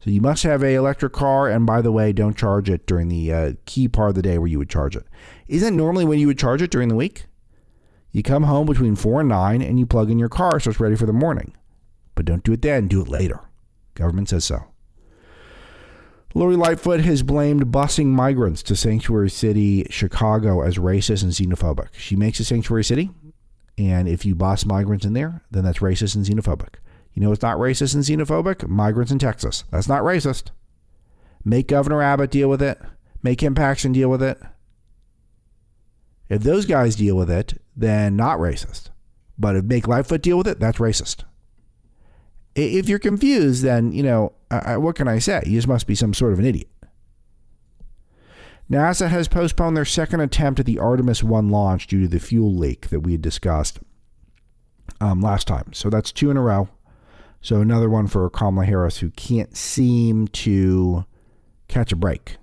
[0.04, 3.08] So you must have a electric car, and by the way, don't charge it during
[3.08, 5.08] the uh, key part of the day where you would charge it.
[5.48, 7.26] Isn't normally when you would charge it during the week?
[8.12, 10.80] You come home between four and nine, and you plug in your car so it's
[10.80, 11.56] ready for the morning.
[12.16, 13.40] But don't do it then; do it later.
[13.96, 14.73] Government says so.
[16.36, 21.90] Lori Lightfoot has blamed busing migrants to sanctuary city Chicago as racist and xenophobic.
[21.94, 23.12] She makes a sanctuary city,
[23.78, 26.76] and if you bus migrants in there, then that's racist and xenophobic.
[27.14, 28.68] You know it's not racist and xenophobic?
[28.68, 29.64] Migrants in Texas.
[29.70, 30.50] That's not racist.
[31.46, 32.82] Make Governor Abbott deal with it.
[33.22, 34.40] Make Ken Paxton deal with it.
[36.30, 38.90] If those guys deal with it, then not racist.
[39.38, 41.26] But if make Lightfoot deal with it, that's racist.
[42.56, 45.42] If you're confused, then, you know, uh, what can I say?
[45.46, 46.70] You just must be some sort of an idiot.
[48.70, 52.54] NASA has postponed their second attempt at the Artemis 1 launch due to the fuel
[52.54, 53.80] leak that we had discussed
[55.02, 55.74] um, last time.
[55.74, 56.70] So that's two in a row.
[57.42, 61.06] So another one for Kamala Harris, who can't seem to
[61.68, 62.38] catch a break.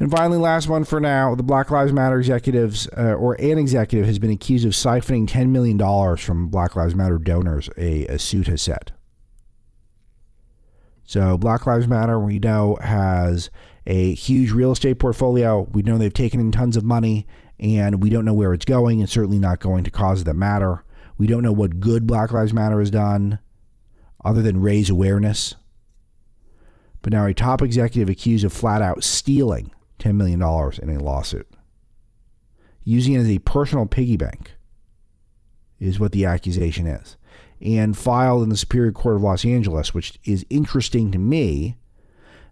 [0.00, 4.06] And finally, last one for now the Black Lives Matter executives, uh, or an executive,
[4.06, 8.46] has been accused of siphoning $10 million from Black Lives Matter donors, a, a suit
[8.46, 8.92] has said.
[11.04, 13.50] So Black Lives Matter, we know, has
[13.86, 15.68] a huge real estate portfolio.
[15.70, 17.26] We know they've taken in tons of money,
[17.58, 20.82] and we don't know where it's going, and certainly not going to cause that matter.
[21.18, 23.38] We don't know what good Black Lives Matter has done
[24.24, 25.56] other than raise awareness.
[27.02, 30.40] But now a top executive accused of flat out stealing $10 million
[30.82, 31.48] in a lawsuit,
[32.84, 34.52] using it as a personal piggy bank,
[35.78, 37.16] is what the accusation is
[37.60, 41.76] and filed in the Superior Court of Los Angeles, which is interesting to me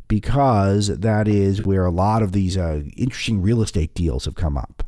[0.07, 4.57] because that is where a lot of these uh, interesting real estate deals have come
[4.57, 4.85] up.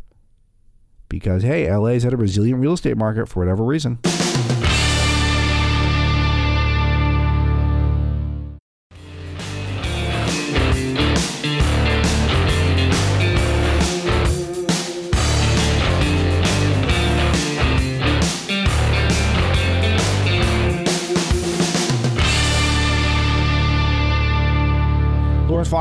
[1.08, 3.98] Because, hey, LA's had a resilient real estate market for whatever reason.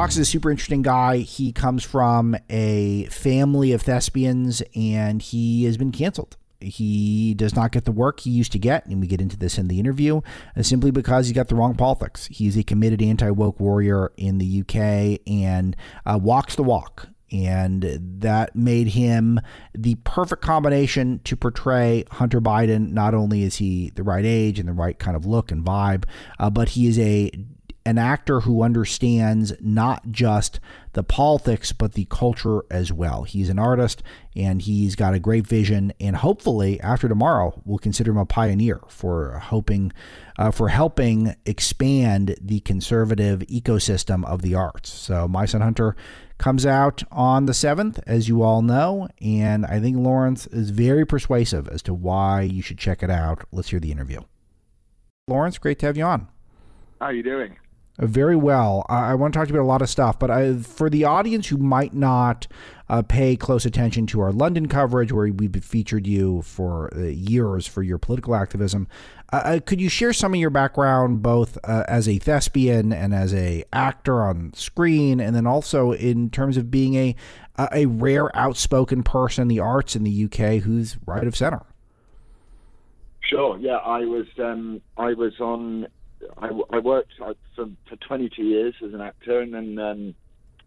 [0.10, 1.17] Fox is a super interesting guy.
[1.17, 6.36] He comes from a family of thespians and he has been canceled.
[6.60, 9.60] He does not get the work he used to get, and we get into this
[9.60, 10.22] in the interview,
[10.58, 12.26] uh, simply because he got the wrong politics.
[12.26, 15.76] He's a committed anti woke warrior in the UK and
[16.08, 17.84] uh, walks the walk and
[18.22, 19.39] that made him
[19.76, 22.93] the perfect combination to portray Hunter Biden.
[22.93, 26.06] Not only is he the right age and the right kind of look and vibe,
[26.39, 27.30] uh, but he is a
[27.86, 30.60] an actor who understands not just
[30.94, 33.24] the politics but the culture as well.
[33.24, 34.04] He's an artist
[34.36, 38.82] and he's got a great vision and hopefully after tomorrow we'll consider him a pioneer
[38.88, 39.92] for hoping
[40.38, 44.92] uh, for helping expand the conservative ecosystem of the arts.
[44.92, 45.96] So My Son Hunter
[46.38, 51.06] comes out on the 7th as you all know and I think Laurence is very
[51.06, 53.46] persuasive as to why you should check it out.
[53.52, 54.22] Let's hear the interview.
[55.28, 56.28] Laurence, great to have you on.
[57.00, 57.56] How are you doing?
[57.99, 58.85] Very well.
[58.89, 60.89] I, I want to talk to you about a lot of stuff, but I, for
[60.89, 62.47] the audience who might not
[62.88, 67.67] uh, pay close attention to our London coverage, where we've featured you for uh, years
[67.67, 68.88] for your political activism,
[69.31, 73.13] uh, uh, could you share some of your background, both uh, as a thespian and
[73.13, 77.15] as a actor on screen, and then also in terms of being a
[77.73, 81.65] a rare outspoken person in the arts in the UK who's right of center?
[83.21, 83.57] Sure.
[83.59, 85.88] Yeah, I was um, I was on
[86.39, 90.15] I, I worked for, for 22 years as an actor and then um,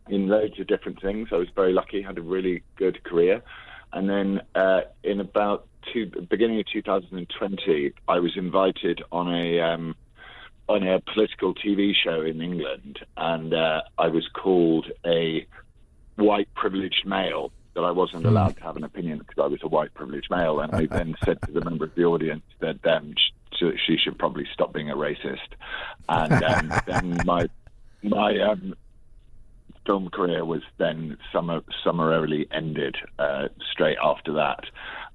[0.08, 1.28] in loads of different things.
[1.32, 3.42] I was very lucky, had a really good career.
[3.92, 9.94] And then uh, in about two, beginning of 2020, I was invited on a um,
[10.68, 15.46] on a political TV show in England, and uh, I was called a
[16.16, 19.68] white privileged male that I wasn't allowed to have an opinion because I was a
[19.68, 20.61] white privileged male.
[20.61, 23.14] And I then said to the member of the audience that um,
[23.58, 25.38] she should probably stop being a racist.
[26.08, 27.48] And um, then my
[28.02, 28.74] my um,
[29.86, 34.64] film career was then summa- summarily ended uh, straight after that,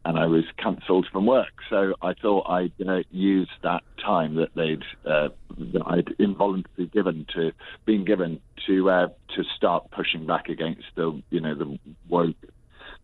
[0.05, 1.53] and I was cancelled from work.
[1.69, 6.89] So I thought I'd you know use that time that they'd uh, that I'd involuntarily
[6.91, 7.51] given to
[7.85, 12.35] being given to uh, to start pushing back against the you know the woke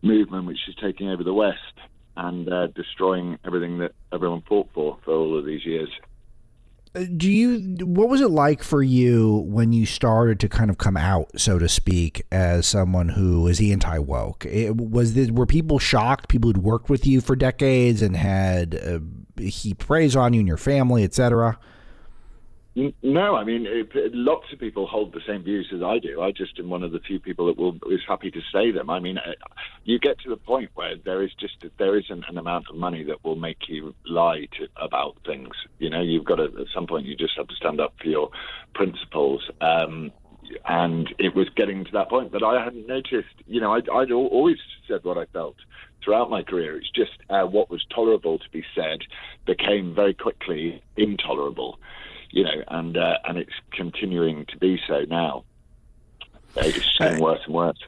[0.02, 1.78] movement which is taking over the West
[2.16, 5.88] and uh, destroying everything that everyone fought for for all of these years.
[6.96, 7.84] Uh, do you?
[7.84, 11.58] What was it like for you when you started to kind of come out, so
[11.58, 14.46] to speak, as someone who is anti woke?
[14.76, 16.28] Was this were people shocked?
[16.28, 19.00] People who'd worked with you for decades and had uh,
[19.42, 21.58] he praise on you and your family, etc.
[22.76, 26.20] No, I mean, it, lots of people hold the same views as I do.
[26.20, 28.90] I just am one of the few people that will is happy to say them.
[28.90, 29.30] I mean, uh,
[29.84, 33.04] you get to the point where there is just there isn't an amount of money
[33.04, 35.50] that will make you lie to, about things.
[35.78, 38.08] You know, you've got to at some point you just have to stand up for
[38.08, 38.30] your
[38.74, 39.48] principles.
[39.60, 40.10] Um,
[40.66, 43.36] and it was getting to that point, but I hadn't noticed.
[43.46, 45.56] You know, I'd, I'd always said what I felt
[46.04, 46.76] throughout my career.
[46.76, 48.98] It's just uh, what was tolerable to be said
[49.46, 51.78] became very quickly intolerable
[52.34, 55.44] you know, and uh, and it's continuing to be so now.
[56.56, 57.78] It's getting worse and worse.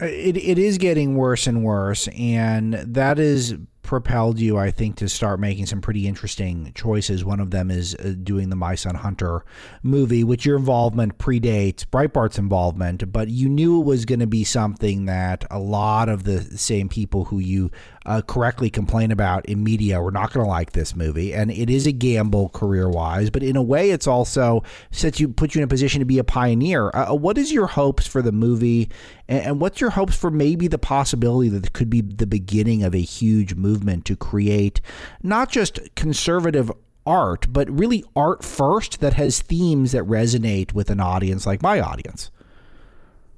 [0.00, 5.08] It it is getting worse and worse, and that is propelled you, I think, to
[5.08, 7.24] start making some pretty interesting choices.
[7.24, 9.44] One of them is uh, doing the My Son Hunter
[9.82, 14.44] movie, which your involvement predates Breitbart's involvement, but you knew it was going to be
[14.44, 17.70] something that a lot of the same people who you
[18.06, 21.34] uh, correctly complain about in media We're not going to like this movie.
[21.34, 25.28] And it is a gamble career wise, but in a way, it's also sets you,
[25.28, 26.90] put you in a position to be a pioneer.
[26.94, 28.90] Uh, what is your hopes for the movie?
[29.28, 32.82] And, and what's your hopes for maybe the possibility that it could be the beginning
[32.82, 33.72] of a huge movement?
[33.72, 34.80] movement to create
[35.22, 36.70] not just conservative
[37.06, 41.80] art, but really art first that has themes that resonate with an audience like my
[41.80, 42.30] audience?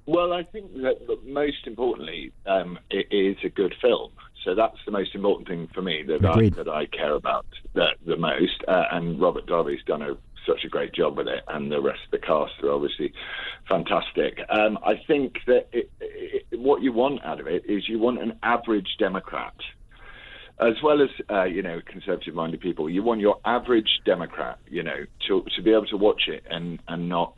[0.06, 4.10] Well, I think that most importantly, um, it is a good film.
[4.44, 7.88] So that's the most important thing for me that I, that I care about the,
[8.06, 8.62] the most.
[8.68, 10.16] Uh, and Robert Davi's done a,
[10.46, 13.12] such a great job with it, and the rest of the cast are obviously
[13.68, 14.40] fantastic.
[14.50, 18.20] Um, I think that it, it, what you want out of it is you want
[18.20, 19.54] an average Democrat
[20.60, 22.88] as well as uh, you know conservative-minded people.
[22.88, 26.80] You want your average Democrat, you know, to to be able to watch it and
[26.86, 27.34] and not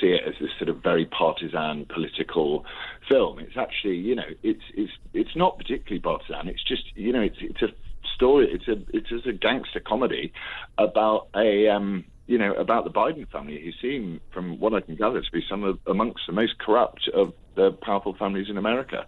[0.00, 2.64] see it as this sort of very partisan political
[3.08, 3.38] film.
[3.38, 6.48] It's actually, you know, it's it's it's not particularly partisan.
[6.48, 7.68] It's just, you know, it's it's a
[8.14, 8.48] story.
[8.50, 10.32] It's a it's just a gangster comedy
[10.78, 14.96] about a um, you know about the Biden family, who seem, from what I can
[14.96, 19.06] gather, to be some of amongst the most corrupt of the powerful families in America.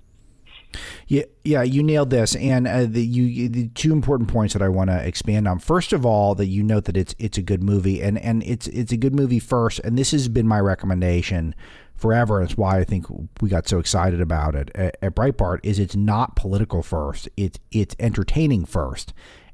[1.06, 4.68] Yeah, yeah, you nailed this, and uh, the you the two important points that I
[4.68, 5.58] want to expand on.
[5.58, 8.66] First of all, that you note that it's it's a good movie, and and it's
[8.68, 11.54] it's a good movie first, and this has been my recommendation
[11.96, 12.40] forever.
[12.40, 13.06] And it's why I think
[13.40, 15.60] we got so excited about it at, at Breitbart.
[15.62, 19.12] Is it's not political first; it's it's entertaining first,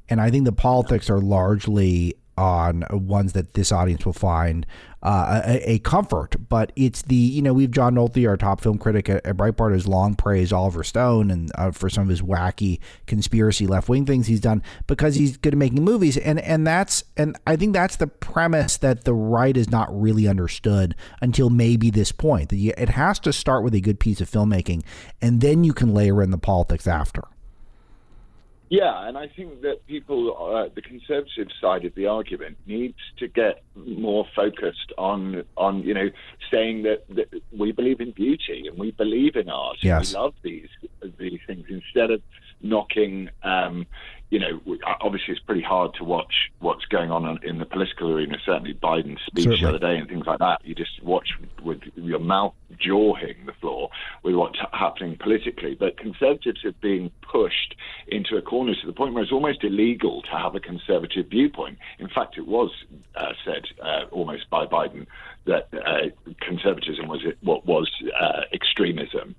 [0.09, 4.67] and I think the politics are largely on ones that this audience will find
[5.03, 6.37] uh, a, a, comfort.
[6.49, 9.73] But it's the you know we've John Nolte, our top film critic at, at Breitbart,
[9.73, 14.07] has long praised Oliver Stone and uh, for some of his wacky conspiracy left wing
[14.07, 17.73] things he's done because he's good at making movies, and and that's and I think
[17.73, 22.51] that's the premise that the right is not really understood until maybe this point.
[22.51, 24.83] That it has to start with a good piece of filmmaking,
[25.21, 27.23] and then you can layer in the politics after.
[28.73, 33.29] Yeah, and I think that people, uh, the conservative side of the argument, needs to
[33.29, 36.09] get more focused on, on you know,
[36.51, 39.77] saying that, that we believe in beauty and we believe in art.
[39.83, 40.15] Yes.
[40.15, 40.69] we love these
[41.19, 42.23] these things instead of
[42.63, 43.87] knocking, um,
[44.31, 44.61] you know,
[45.03, 48.39] obviously it's pretty hard to watch what's going on in the political arena.
[48.47, 49.61] Certainly Biden's speech Certainly.
[49.61, 50.65] the other day and things like that.
[50.65, 51.29] You just watch
[51.63, 53.91] with your mouth jawing the floor
[54.23, 55.75] with what's happening politically.
[55.75, 57.75] But conservatives are being pushed
[58.09, 61.79] into a corner to the point where it's almost illegal to have a conservative viewpoint.
[61.99, 62.71] In fact, it was
[63.15, 65.07] uh, said uh, almost by Biden
[65.47, 67.91] that uh, conservatism was what was
[68.21, 69.35] uh, extremism.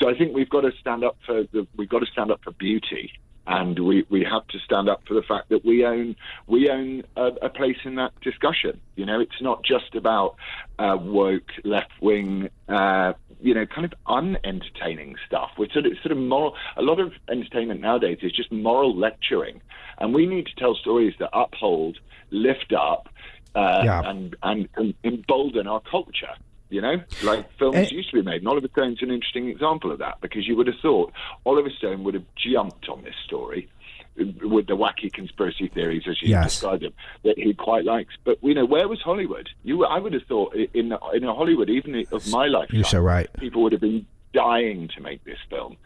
[0.00, 2.40] So I think we've got to stand up for the, we've got to stand up
[2.42, 3.12] for beauty
[3.46, 6.14] and we, we have to stand up for the fact that we own
[6.46, 8.80] we own a, a place in that discussion.
[8.96, 10.36] You know, it's not just about
[10.78, 15.50] uh, woke left wing, uh, you know, kind of unentertaining stuff.
[15.58, 16.54] We're sort of sort of moral.
[16.76, 19.60] A lot of entertainment nowadays is just moral lecturing,
[19.98, 21.98] and we need to tell stories that uphold,
[22.30, 23.08] lift up,
[23.54, 24.02] uh, yeah.
[24.04, 26.34] and, and and embolden our culture.
[26.70, 28.40] You know, like films and, used to be made.
[28.40, 31.12] And Oliver Stone's an interesting example of that because you would have thought
[31.44, 33.68] Oliver Stone would have jumped on this story
[34.16, 36.44] with the wacky conspiracy theories, as you yes.
[36.44, 36.92] described them,
[37.24, 38.14] that he quite likes.
[38.24, 39.48] But you know, where was Hollywood?
[39.62, 43.00] You, I would have thought in in a Hollywood, even of my lifetime, you're so
[43.00, 43.32] right.
[43.34, 45.76] People would have been dying to make this film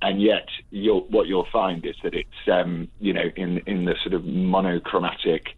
[0.00, 3.94] and yet you'll, what you'll find is that it's um, you know in in the
[4.02, 5.48] sort of monochromatic,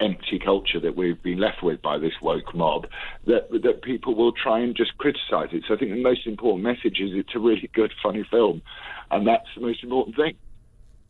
[0.00, 2.86] empty culture that we've been left with by this woke mob
[3.26, 5.64] that that people will try and just criticise it.
[5.68, 8.62] So I think the most important message is it's a really good, funny film,
[9.10, 10.36] and that's the most important thing.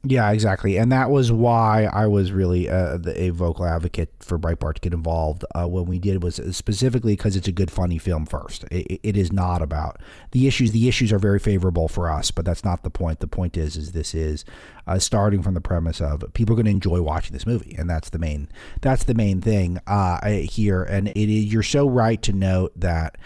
[0.03, 4.76] Yeah, exactly, and that was why I was really uh, a vocal advocate for Breitbart
[4.76, 6.22] to get involved uh, when we did.
[6.22, 8.24] Was specifically because it's a good, funny film.
[8.24, 10.72] First, it, it is not about the issues.
[10.72, 13.20] The issues are very favorable for us, but that's not the point.
[13.20, 14.46] The point is, is this is
[14.86, 17.90] uh, starting from the premise of people are going to enjoy watching this movie, and
[17.90, 18.48] that's the main.
[18.80, 21.53] That's the main thing uh, here, and it is.
[21.53, 23.18] You're so right to note that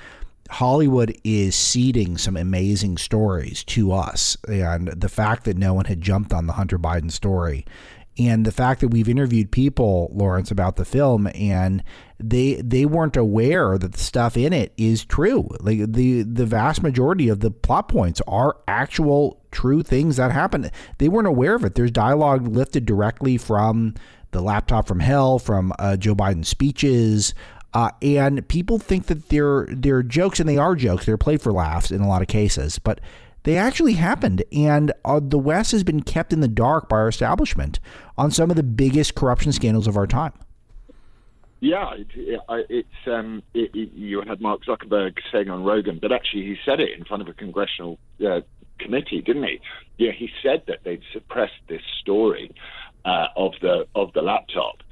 [0.55, 4.37] Hollywood is ceding some amazing stories to us.
[4.47, 7.67] And the fact that no one had jumped on the Hunter Biden story
[8.17, 11.83] and the fact that we've interviewed people Laurence about the film and
[12.21, 15.49] they they weren't aware that the stuff in it is true.
[15.59, 20.71] Like the the vast majority of the plot points are actual true things that happen
[20.99, 21.75] they weren't aware of it.
[21.75, 23.95] There's dialogue lifted directly from
[24.31, 27.35] the laptop from hell from uh, Joe Biden's speeches
[27.75, 31.07] uh, and people think that they're they're jokes, and they are jokes.
[31.07, 33.01] They're played for laughs in a lot of cases, but
[33.43, 34.43] they actually happened.
[34.53, 37.81] And uh, the West has been kept in the dark by our establishment
[38.17, 40.33] on some of the biggest corruption scandals of our time.
[41.61, 46.43] Yeah, it, it, it's um, it, you had Mark Zuckerberg saying on Rogan, but actually
[46.43, 48.41] he said it in front of a congressional uh,
[48.79, 49.61] committee, didn't he?
[49.97, 52.55] Yeah, he said that they'd suppressed this story
[53.05, 54.83] uh, of the of the laptop,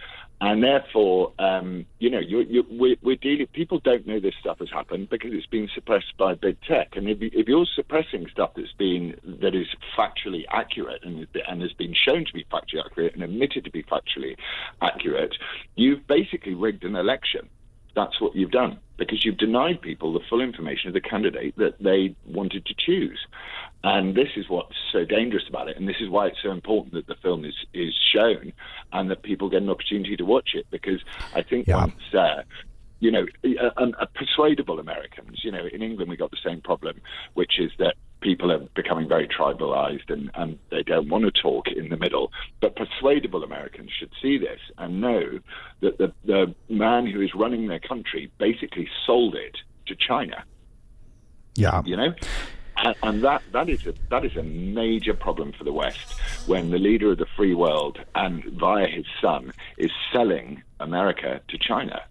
[0.42, 3.46] and therefore, um, you know, you, you, we're, we're, dealing.
[3.46, 6.96] People don't know this stuff has happened because it's been suppressed by big tech.
[6.96, 11.72] And if, if you're suppressing stuff that's been that is factually accurate and, and has
[11.74, 14.34] been shown to be factually accurate and admitted to be factually
[14.80, 15.36] accurate,
[15.76, 17.48] you've basically rigged an election
[17.94, 21.74] that's what you've done because you've denied people the full information of the candidate that
[21.80, 23.18] they wanted to choose.
[23.82, 25.76] And this is what's so dangerous about it.
[25.76, 28.52] And this is why it's so important that the film is, is shown
[28.92, 31.00] and that people get an opportunity to watch it because
[31.34, 31.76] I think yeah.
[31.78, 32.42] once uh,
[33.02, 35.40] you know, a, a persuadable Americans.
[35.42, 37.00] You know, in England we got the same problem,
[37.34, 41.68] which is that people are becoming very tribalized and, and they don't want to talk
[41.68, 42.32] in the middle.
[42.60, 45.40] But persuadable Americans should see this and know
[45.80, 50.44] that the, the man who is running their country basically sold it to China.
[51.54, 51.82] Yeah.
[51.84, 52.14] You know?
[52.78, 56.70] And, and that, that, is a, that is a major problem for the West when
[56.70, 62.02] the leader of the free world and via his son is selling America to China.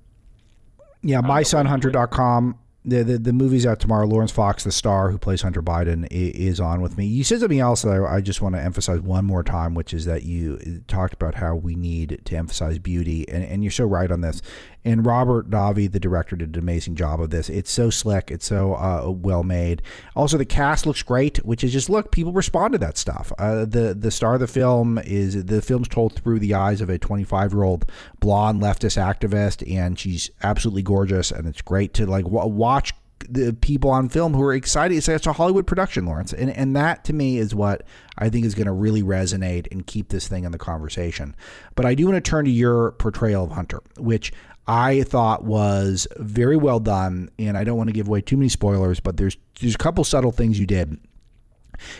[1.01, 2.59] Yeah, mysonhunter.com.
[2.83, 4.07] The, the the movie's out tomorrow.
[4.07, 7.05] Laurence Fox, the star who plays Hunter Biden, is on with me.
[7.05, 9.93] You said something else that I, I just want to emphasize one more time, which
[9.93, 13.85] is that you talked about how we need to emphasize beauty, and, and you're so
[13.85, 14.41] right on this.
[14.83, 17.49] And Robert Davi, the director, did an amazing job of this.
[17.49, 18.31] It's so slick.
[18.31, 19.81] It's so uh, well made.
[20.15, 22.11] Also, the cast looks great, which is just look.
[22.11, 23.31] People respond to that stuff.
[23.37, 26.89] Uh, the the star of the film is the film's told through the eyes of
[26.89, 27.85] a 25 year old
[28.19, 31.31] blonde leftist activist, and she's absolutely gorgeous.
[31.31, 32.93] And it's great to like w- watch
[33.29, 34.95] the people on film who are excited.
[34.95, 37.83] It's, it's a Hollywood production, Laurence, and and that to me is what
[38.17, 41.35] I think is going to really resonate and keep this thing in the conversation.
[41.75, 44.33] But I do want to turn to your portrayal of Hunter, which
[44.67, 48.49] I thought was very well done, and I don't want to give away too many
[48.49, 50.97] spoilers, but there's there's a couple subtle things you did.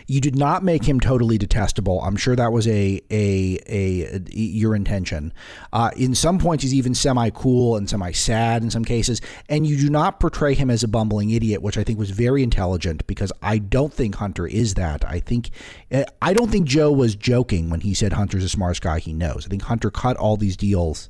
[0.08, 2.02] You did not make him totally detestable.
[2.02, 5.34] I'm sure that was a a a, a your intention.
[5.74, 9.66] Uh, in some points, he's even semi cool and semi sad in some cases, and
[9.66, 13.06] you do not portray him as a bumbling idiot, which I think was very intelligent
[13.08, 15.04] because I don't think Hunter is that.
[15.06, 15.50] I think
[15.92, 19.14] uh, I don't think Joe was joking when he said Hunter's the smartest guy he
[19.14, 19.46] knows.
[19.46, 21.10] I think Hunter cut all these deals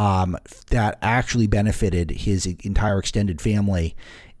[0.00, 0.34] um,
[0.70, 3.94] that actually benefited his entire extended family.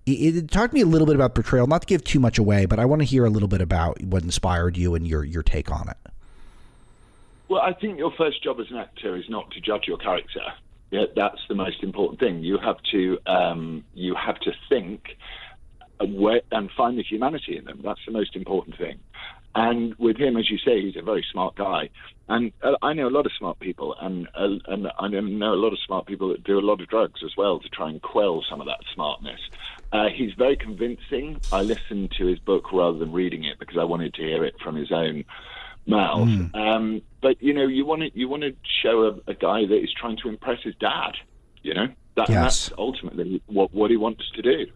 [0.06, 2.38] It, it talked to me a little bit about betrayal, not to give too much
[2.38, 5.22] away, but I want to hear a little bit about what inspired you and your
[5.22, 5.98] your take on it.
[7.50, 10.40] Well, I think your first job as an actor is not to judge your character.
[10.90, 12.42] Yeah, that's the most important thing.
[12.42, 15.18] You have to um, you have to think
[16.00, 17.80] and find the humanity in them.
[17.84, 18.98] That's the most important thing.
[19.54, 21.90] And with him, as you say, he's a very smart guy.
[22.28, 25.56] And uh, I know a lot of smart people, and uh, and I know a
[25.56, 28.00] lot of smart people that do a lot of drugs as well to try and
[28.00, 29.40] quell some of that smartness.
[29.92, 31.40] Uh, he's very convincing.
[31.52, 34.54] I listened to his book rather than reading it because I wanted to hear it
[34.62, 35.24] from his own
[35.86, 36.28] mouth.
[36.28, 36.54] Mm.
[36.54, 39.82] Um, but you know, you want to you want to show a, a, guy that
[39.82, 41.16] is trying to impress his dad.
[41.62, 42.68] You know, that, yes.
[42.68, 44.66] that's ultimately what what he wants to do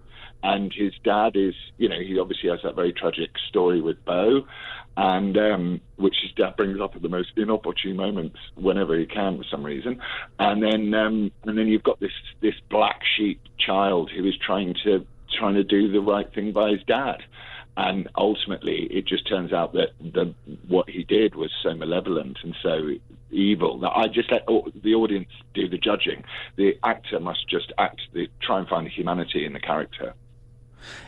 [0.44, 4.46] and his dad is, you know, he obviously has that very tragic story with Beau,
[4.94, 9.38] and um, which his dad brings up at the most inopportune moments whenever he can
[9.38, 10.00] for some reason,
[10.38, 14.74] and then um, and then you've got this this black sheep child who is trying
[14.84, 15.06] to
[15.38, 17.22] trying to do the right thing by his dad.
[17.76, 20.32] And ultimately, it just turns out that the,
[20.68, 22.90] what he did was so malevolent and so
[23.32, 26.22] evil that I just let the audience do the judging.
[26.54, 30.14] The actor must just act, the, try and find the humanity in the character.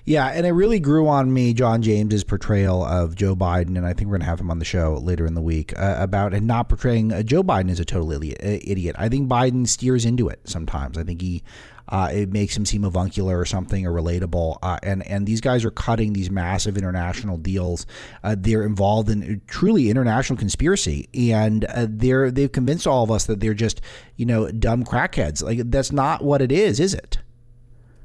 [0.04, 3.92] Yeah, and it really grew on me, John James's portrayal of Joe Biden, and I
[3.92, 6.34] think we're going to have him on the show later in the week uh, about
[6.34, 8.40] and not portraying uh, Joe Biden as a total idiot.
[8.42, 8.96] Uh, idiot.
[8.98, 10.96] I think Biden steers into it sometimes.
[10.98, 11.42] I think he
[11.88, 14.58] uh, it makes him seem avuncular or something or relatable.
[14.62, 17.86] Uh, and and these guys are cutting these massive international deals.
[18.22, 23.26] Uh, they're involved in truly international conspiracy, and uh, they're they've convinced all of us
[23.26, 23.80] that they're just
[24.16, 25.42] you know dumb crackheads.
[25.42, 27.18] Like that's not what it is, is it?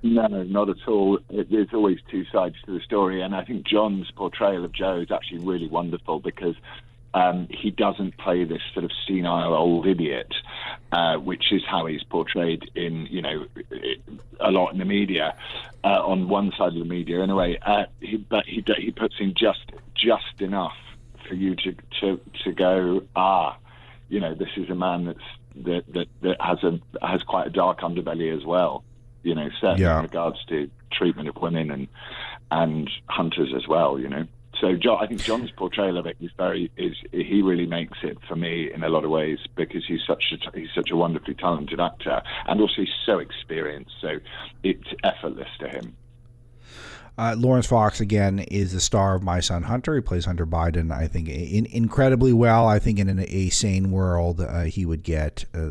[0.04, 1.20] No, no, not at all.
[1.30, 5.12] there's always two sides to the story, and I think John's portrayal of Joe is
[5.12, 6.56] actually really wonderful because
[7.14, 10.34] um, he doesn't play this sort of senile old idiot,
[10.92, 13.46] uh, which is how he's portrayed in you know
[14.40, 15.36] a lot in the media,
[15.84, 17.60] uh, on one side of the media anyway.
[17.62, 20.78] Uh, he, but he he puts in just just enough
[21.28, 23.56] for you to to to go ah,
[24.10, 25.20] you know this is a man that's
[25.58, 28.84] that that, that has a has quite a dark underbelly as well
[29.24, 29.98] you know, certainly yeah.
[29.98, 31.88] in regards to treatment of women and
[32.52, 34.26] and hunters as well, you know.
[34.60, 38.18] So John, I think John's portrayal of it is very is he really makes it
[38.28, 41.34] for me in a lot of ways because he's such a he's such a wonderfully
[41.34, 44.20] talented actor and also he's so experienced, so
[44.64, 45.96] it's effortless to him.
[47.22, 49.94] Uh, Laurence Fox again is the star of My Son Hunter.
[49.94, 50.92] He plays Hunter Biden.
[50.92, 52.68] I think in, incredibly well.
[52.68, 55.70] I think in an, a sane world uh, he would get uh,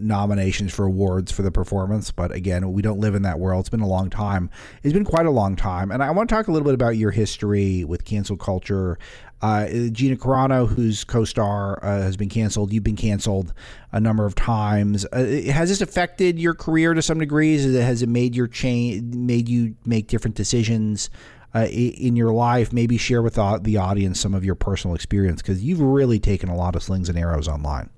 [0.00, 2.12] nominations for awards for the performance.
[2.12, 3.62] But again, we don't live in that world.
[3.62, 4.48] It's been a long time.
[4.84, 5.90] It's been quite a long time.
[5.90, 8.96] And I want to talk a little bit about your history with cancel culture.
[9.42, 13.52] Uh, Gina Carano, whose co-star uh, has been canceled, you've been canceled
[13.92, 15.04] a number of times.
[15.12, 17.64] Uh, has this affected your career to some degrees?
[17.64, 21.10] Has it made your change, made you make different decisions
[21.54, 22.72] uh, in your life?
[22.72, 26.56] Maybe share with the audience some of your personal experience because you've really taken a
[26.56, 27.90] lot of slings and arrows online.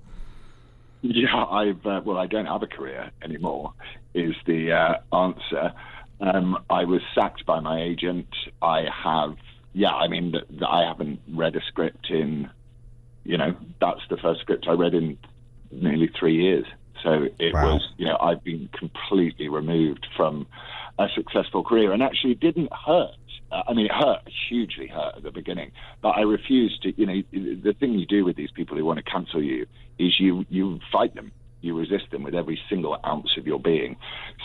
[1.01, 3.73] Yeah, I've uh, well, I don't have a career anymore.
[4.13, 5.73] Is the uh, answer?
[6.19, 8.27] Um, I was sacked by my agent.
[8.61, 9.37] I have
[9.73, 10.33] yeah, I mean,
[10.67, 12.49] I haven't read a script in,
[13.23, 15.17] you know, that's the first script I read in
[15.71, 16.65] nearly three years.
[17.03, 17.73] So it wow.
[17.73, 20.47] was, you know, I've been completely removed from
[20.97, 23.15] a successful career, and actually didn't hurt.
[23.51, 26.93] Uh, I mean, it hurt hugely hurt at the beginning, but I refused to.
[26.99, 29.65] You know, the thing you do with these people who want to cancel you
[29.97, 33.97] is you you fight them you resist them with every single ounce of your being.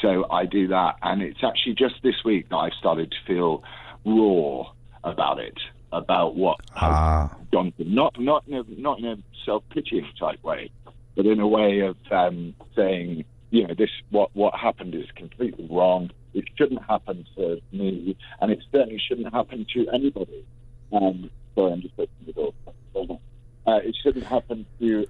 [0.03, 3.63] So I do that, and it's actually just this week that I've started to feel
[4.05, 4.73] raw
[5.05, 5.59] about it,
[5.93, 7.35] about what ah.
[7.53, 10.71] gone to not not in a not in a self pitying type way,
[11.17, 15.69] but in a way of um, saying, you know, this what what happened is completely
[15.71, 16.11] wrong.
[16.33, 20.45] It shouldn't happen to me, and it certainly shouldn't happen to anybody.
[20.93, 23.21] Um, sorry, I'm just opening the door.
[23.67, 25.07] Uh, it shouldn't happen to.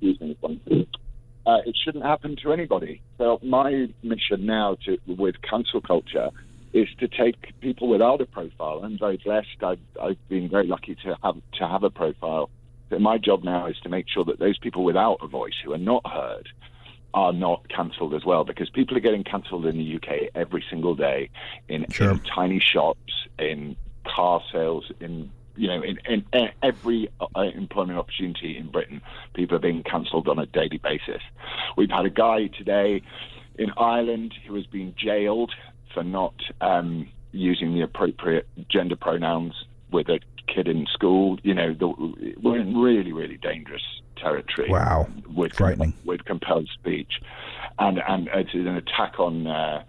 [0.00, 0.36] Excuse me.
[1.44, 3.00] Uh, it shouldn't happen to anybody.
[3.16, 6.30] So my mission now to with cancel culture
[6.72, 8.80] is to take people without a profile.
[8.82, 9.62] I'm very blessed.
[9.62, 12.50] I've, I've been very lucky to have to have a profile.
[12.88, 15.72] But my job now is to make sure that those people without a voice who
[15.72, 16.48] are not heard
[17.14, 20.94] are not cancelled as well because people are getting cancelled in the UK every single
[20.94, 21.30] day
[21.68, 22.12] in, sure.
[22.12, 27.98] in tiny shops, in car sales, in you know, in, in, in every uh, employment
[27.98, 29.02] opportunity in Britain,
[29.34, 31.20] people are being cancelled on a daily basis.
[31.76, 33.02] We've had a guy today
[33.58, 35.52] in Ireland who has been jailed
[35.98, 39.52] for not um, using the appropriate gender pronouns
[39.90, 41.38] with a kid in school.
[41.42, 41.88] You know, the,
[42.40, 43.82] we're in really, really dangerous
[44.16, 44.70] territory.
[44.70, 47.14] Wow, with frightening with compelled speech,
[47.80, 49.46] and and it's an attack on.
[49.46, 49.82] Uh,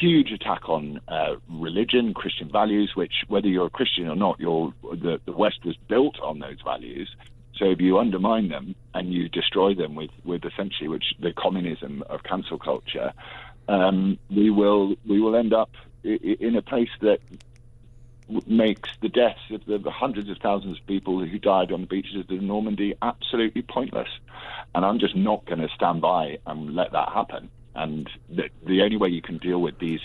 [0.00, 4.74] huge attack on uh, religion, Christian values, which, whether you're a Christian or not, you're,
[4.82, 7.08] the, the West was built on those values.
[7.56, 12.04] So if you undermine them and you destroy them with, with essentially which the communism
[12.10, 13.14] of cancel culture,
[13.68, 15.70] um, we will we will end up
[16.02, 17.20] in a place that
[18.46, 22.16] makes the deaths of the hundreds of thousands of people who died on the beaches
[22.16, 24.08] of Normandy absolutely pointless.
[24.74, 27.50] And I'm just not going to stand by and let that happen.
[27.74, 30.00] And the, the only way you can deal with these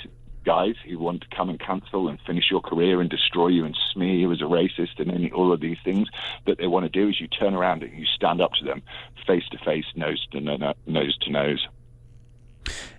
[0.45, 3.77] guys who want to come and cancel and finish your career and destroy you and
[3.93, 6.07] smear you as a racist and any, all of these things
[6.45, 8.81] that they want to do is you turn around and you stand up to them
[9.25, 11.67] face to face, nose to nose to nose.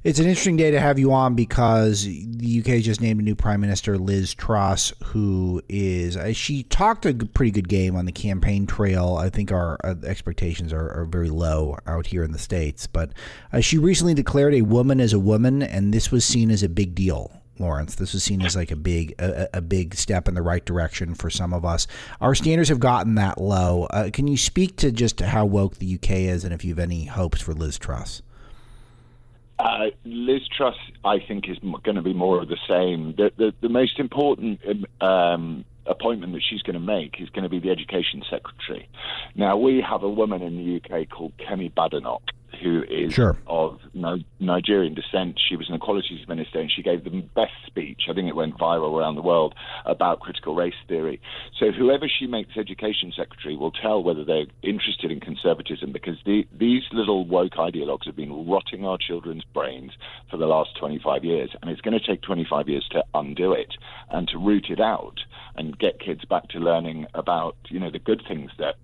[0.03, 3.35] It's an interesting day to have you on because the UK just named a new
[3.35, 8.13] Prime Minister, Liz Truss, who is uh, she talked a pretty good game on the
[8.13, 9.17] campaign trail.
[9.17, 13.13] I think our uh, expectations are, are, very low out here in the states, but
[13.53, 16.69] uh, she recently declared a woman as a woman, and this was seen as a
[16.69, 17.31] big deal.
[17.59, 20.65] Laurence, This was seen as like a big a, a, big step in the right
[20.65, 21.87] direction for some of us.
[22.21, 23.85] Our standards have gotten that low.
[23.85, 26.81] Uh, can you speak to just how woke the UK is, and if you have
[26.81, 28.23] any hopes for Liz Truss?
[29.59, 33.15] Uh, Liz Truss, I think, is going to be more of the same.
[33.17, 34.61] The, the, the most important
[35.01, 38.89] um, appointment that she's going to make is going to be the Education Secretary.
[39.35, 42.23] Now, we have a woman in the UK called Kemi Badenoch,
[42.63, 43.37] who is sure.
[43.47, 45.41] of Nigerian descent.
[45.49, 48.59] She was an equalities minister and she gave the best speech, I think it went
[48.59, 51.21] viral around the world, about critical race theory.
[51.59, 56.47] So whoever she makes education secretary will tell whether they're interested in conservatism because the,
[56.53, 59.93] these little woke ideologues have been rotting our children's brains
[60.31, 61.51] for the last 25 years.
[61.61, 63.75] And it's going to take 25 years to undo it
[64.11, 65.21] and to root it out
[65.57, 68.75] and get kids back to learning about, you know, the good things that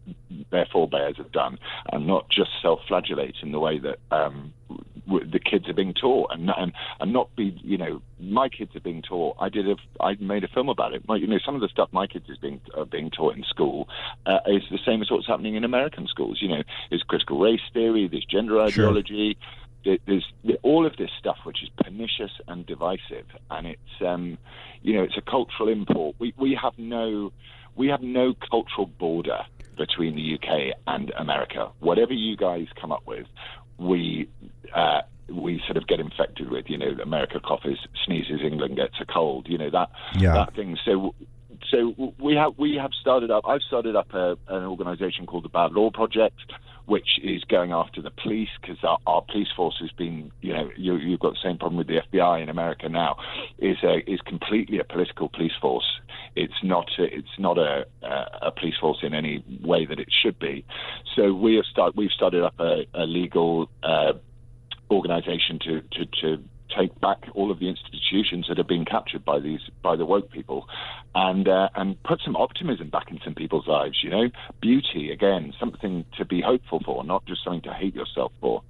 [0.51, 1.59] their forebears have done
[1.93, 4.53] and not just self-flagellate in the way that um,
[5.07, 8.81] the kids are being taught and, and and not be you know my kids are
[8.81, 9.37] being taught.
[9.41, 11.03] I did a I made a film about it.
[11.09, 13.89] You know some of the stuff my kids is being are being taught in school
[14.27, 16.39] uh, is the same as what's happening in American schools.
[16.41, 19.37] You know is critical race theory there's gender ideology
[19.85, 19.97] sure.
[20.07, 20.33] there's
[20.63, 23.27] all of this stuff which is pernicious and divisive.
[23.51, 24.39] And it's um
[24.83, 26.17] you know it's a cultural import.
[26.19, 27.33] We we have no
[27.77, 29.45] we have no cultural border
[29.81, 31.71] between the UK and America.
[31.81, 33.27] Whatever you guys come up with,
[33.79, 34.29] we
[34.77, 35.01] uh,
[35.33, 36.67] we sort of get infected with.
[36.69, 39.47] You know, America coughs, sneezes, England gets a cold.
[39.49, 40.35] You know that Yeah.
[40.35, 40.77] that thing.
[40.85, 41.15] So
[41.71, 43.45] so we have we have started up.
[43.49, 46.39] I've started up a, an organisation called the Bad Law Project,
[46.91, 50.69] which is going after the police because our, our police force has been, you know,
[50.77, 53.17] you, you've got the same problem with the FBI in America now,
[53.61, 55.85] is a, is completely a political police force.
[56.35, 57.87] It's not a, it's not a,
[58.43, 60.65] a police force in any way that it should be.
[61.15, 63.71] So we have start we've started up a, a legal.
[63.85, 64.15] Uh,
[64.91, 66.43] organisation to, to, to
[66.77, 70.31] take back all of the institutions that have been captured by these by the woke
[70.31, 70.67] people,
[71.15, 73.99] and uh, and put some optimism back in some people's lives.
[74.03, 78.33] You know, beauty again, something to be hopeful for, not just something to hate yourself
[78.41, 78.63] for.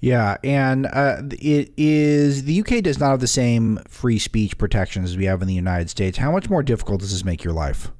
[0.00, 5.10] Yeah, and uh, it is the UK does not have the same free speech protections
[5.10, 6.18] as we have in the United States.
[6.18, 7.90] How much more difficult does this make your life?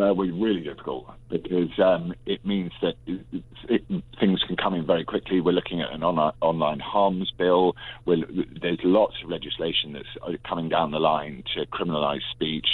[0.00, 3.20] Uh, were really difficult because um, it means that it,
[3.68, 3.82] it,
[4.18, 5.40] things can come in very quickly.
[5.40, 7.74] We're looking at an online, online harms bill.
[8.04, 8.24] We're,
[8.60, 12.66] there's lots of legislation that's uh, coming down the line to criminalise speech.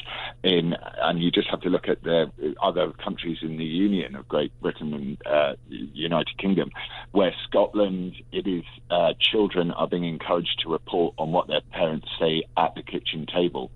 [0.43, 2.31] In and you just have to look at the
[2.63, 6.71] other countries in the Union of Great Britain and uh, United Kingdom,
[7.13, 12.09] where Scotland it is uh, children are being encouraged to report on what their parents
[12.19, 13.71] say at the kitchen table.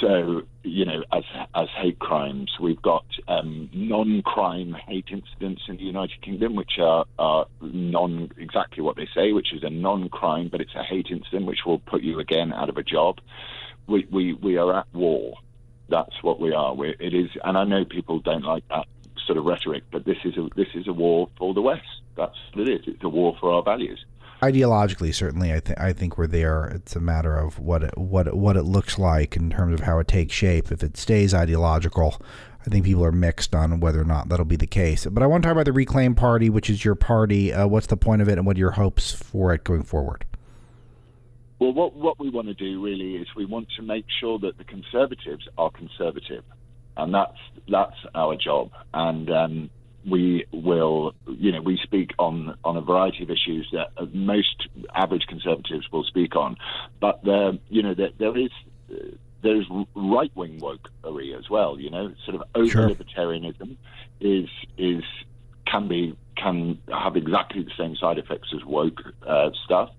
[0.00, 1.24] So, you know, as
[1.54, 7.04] as hate crimes, we've got um, non-crime hate incidents in the United Kingdom, which are,
[7.18, 11.46] are non exactly what they say, which is a non-crime, but it's a hate incident,
[11.46, 13.18] which will put you again out of a job.
[13.88, 15.34] We we, we are at war.
[15.88, 16.74] That's what we are.
[16.74, 18.86] We're, it is, and I know people don't like that
[19.26, 21.88] sort of rhetoric, but this is a this is a war for the West.
[22.16, 22.86] That's what it is.
[22.86, 24.04] It's a war for our values
[24.40, 28.28] ideologically certainly i think i think we're there it's a matter of what it, what
[28.28, 30.70] it, what it looks like in terms of how it takes shape.
[30.70, 32.20] If it stays ideological
[32.64, 35.06] i think people are mixed on whether or not that'll be the case.
[35.06, 37.52] But i want to talk about the reclaim party which is your party.
[37.52, 40.24] Uh, what's the point of it and what are your hopes for it going forward?
[41.58, 44.56] Well what what we want to do really is we want to make sure that
[44.56, 46.44] the conservatives are conservative
[46.98, 48.70] and that's that's our job.
[48.92, 49.70] And um,
[50.06, 55.26] we will, you know, we speak on on a variety of issues that most average
[55.28, 56.56] conservatives will speak on,
[57.00, 58.50] but there, you know, there, there is.
[58.90, 62.88] Uh, there's right wing wokery as well, you know, sort of over Sure.
[62.90, 63.76] libertarianism
[64.20, 65.04] is is
[65.64, 69.90] can be can have exactly the same side effects as woke uh, stuff.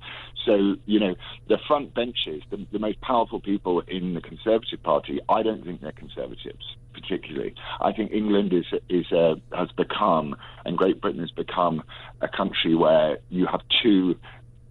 [0.49, 1.15] So you know,
[1.47, 5.81] the front benches, the, the most powerful people in the Conservative Party, I don't think
[5.81, 7.53] they're conservatives particularly.
[7.79, 10.35] I think England is is uh, has become
[10.65, 11.83] and Great Britain has become
[12.21, 14.15] a country where you have two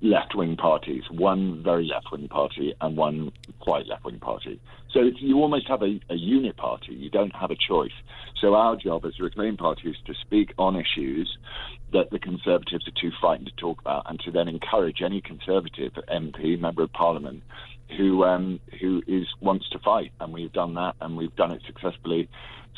[0.00, 4.60] left wing parties, one very left wing party and one quite left wing party.
[4.92, 6.94] So you almost have a, a unit party.
[6.94, 7.92] You don't have a choice.
[8.40, 11.38] So our job as a Reclaim Party is to speak on issues
[11.92, 15.92] that the Conservatives are too frightened to talk about, and to then encourage any Conservative
[16.08, 17.42] MP, member of Parliament,
[17.96, 20.12] who um, who is wants to fight.
[20.20, 22.28] And we've done that, and we've done it successfully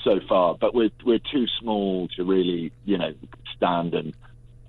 [0.05, 0.57] so far.
[0.61, 3.15] But we're we're too small to really, you know,
[3.57, 4.15] stand and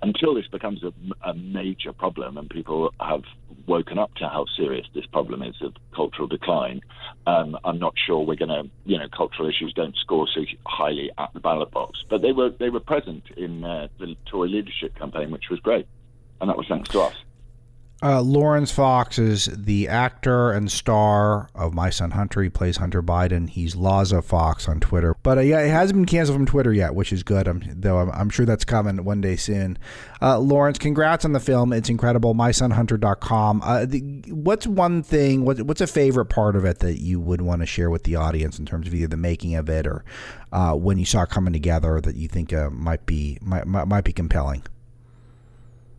[0.02, 0.92] until this becomes a,
[1.24, 3.22] a, major problem and people have
[3.66, 6.80] woken up to how serious this problem is of cultural decline,
[7.26, 11.10] um, I'm not sure we're going to, you know, cultural issues don't score so highly
[11.16, 12.02] at the ballot box.
[12.10, 15.86] But they were they were present in uh, the Tory leadership campaign, which was great,
[16.40, 17.14] and that was thanks to us.
[18.02, 22.42] Uh, Laurence Fox is the actor and star of My Son Hunter.
[22.42, 23.48] He plays Hunter Biden.
[23.48, 25.14] He's Lozza Fax on Twitter.
[25.22, 27.46] But uh, yeah, it hasn't been canceled from Twitter yet, which is good.
[27.46, 29.78] I'm, though I'm, I'm sure that's coming one day soon.
[30.20, 31.72] Uh, Lawrence, congrats on the film.
[31.72, 32.34] It's incredible.
[32.34, 33.62] MySonHunter.com.
[33.62, 34.00] Uh, the,
[34.30, 37.66] what's one thing, what, what's a favorite part of it that you would want to
[37.66, 40.04] share with the audience in terms of either the making of it or
[40.50, 43.86] uh, when you saw it coming together that you think uh, might be might, might,
[43.86, 44.64] might be compelling?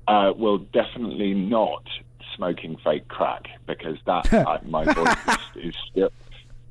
[0.08, 1.84] Uh, well, definitely not
[2.36, 5.18] smoking fake crack because that uh, my voice
[5.56, 6.12] is, is still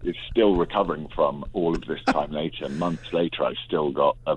[0.05, 2.69] is still recovering from all of this time later.
[2.69, 4.37] Months later, I've still got a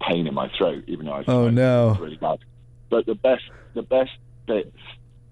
[0.00, 1.96] pain in my throat, even though I Oh, no.
[2.00, 2.38] Really bad.
[2.90, 3.44] But the best
[3.74, 4.10] the best
[4.46, 4.76] bits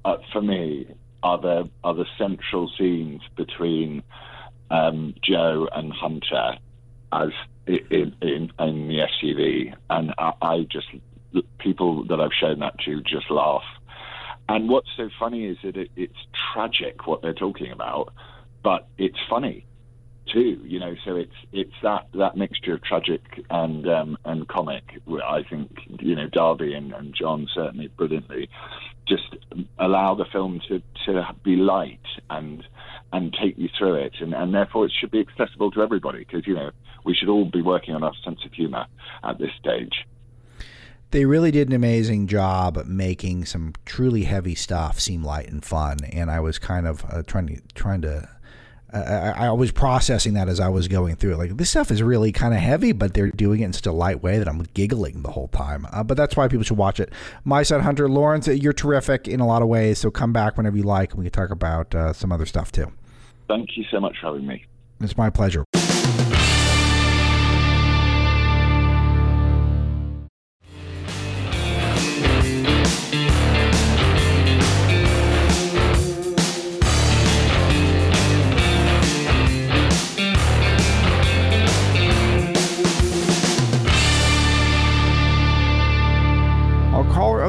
[0.05, 0.87] uh, for me
[1.23, 4.03] are the are the central scenes between
[4.71, 6.57] um, Joe and Hunter
[7.13, 7.31] as
[7.67, 10.87] in, in, in the SUV, and I, I just
[11.59, 13.63] people that I've shown that to just laugh.
[14.49, 16.19] And what's so funny is that it, it's
[16.53, 18.13] tragic what they're talking about,
[18.63, 19.67] but it's funny
[20.33, 20.61] too.
[20.65, 24.83] You know, so it's it's that that mixture of tragic and um, and comic.
[25.09, 25.71] I think
[26.01, 28.49] you know Davi and, and John certainly brilliantly
[29.07, 29.37] just
[29.79, 32.65] allow the film to to be light and
[33.13, 36.47] and take you through it, and, and therefore it should be accessible to everybody because
[36.47, 36.71] you know
[37.05, 38.87] we should all be working on our sense of humour
[39.25, 40.07] at this stage.
[41.11, 45.99] They really did an amazing job making some truly heavy stuff seem light and fun.
[46.13, 48.29] And I was kind of uh, trying to trying to.
[48.93, 51.37] I, I was processing that as I was going through it.
[51.37, 53.93] Like this stuff is really kind of heavy, but they're doing it in such a
[53.93, 55.87] light way that I'm giggling the whole time.
[55.93, 57.13] Uh, but that's why people should watch it.
[57.45, 60.01] My son Hunter Laurence, you're terrific in a lot of ways.
[60.01, 62.73] So come back whenever you like, and we can talk about uh, some other stuff
[62.73, 62.91] too.
[63.47, 64.65] Thank you so much for having me.
[65.01, 65.65] It's my pleasure.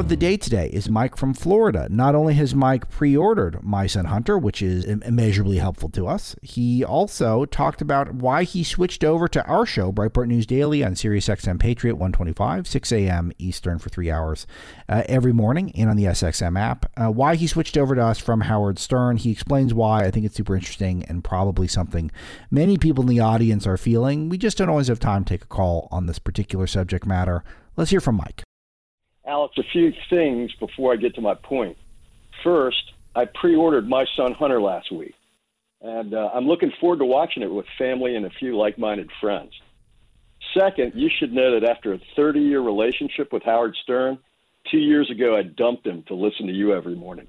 [0.02, 1.86] Of the day today is Mike from Florida.
[1.88, 6.34] Not only has Mike pre ordered My Son Hunter, which is immeasurably helpful to us,
[6.42, 10.94] he also talked about why he switched over to our show, Breitbart News Daily, on
[10.94, 13.30] SiriusXM Patriot 125, 6 a.m.
[13.38, 14.44] Eastern for three hours
[14.88, 16.90] uh, every morning, and on the SXM app.
[16.96, 19.18] Uh, why he switched over to us from Howard Stern.
[19.18, 20.04] He explains why.
[20.04, 22.10] I think it's super interesting and probably something
[22.50, 24.28] many people in the audience are feeling.
[24.28, 27.44] We just don't always have time to take a call on this particular subject matter.
[27.76, 28.42] Let's hear from Mike.
[29.26, 31.76] Alex, a few things before I get to my point.
[32.42, 35.14] First, I pre ordered My Son Hunter last week,
[35.80, 39.10] and uh, I'm looking forward to watching it with family and a few like minded
[39.20, 39.52] friends.
[40.54, 44.18] Second, you should know that after a 30 year relationship with Howard Stern,
[44.70, 47.28] two years ago I dumped him to listen to you every morning.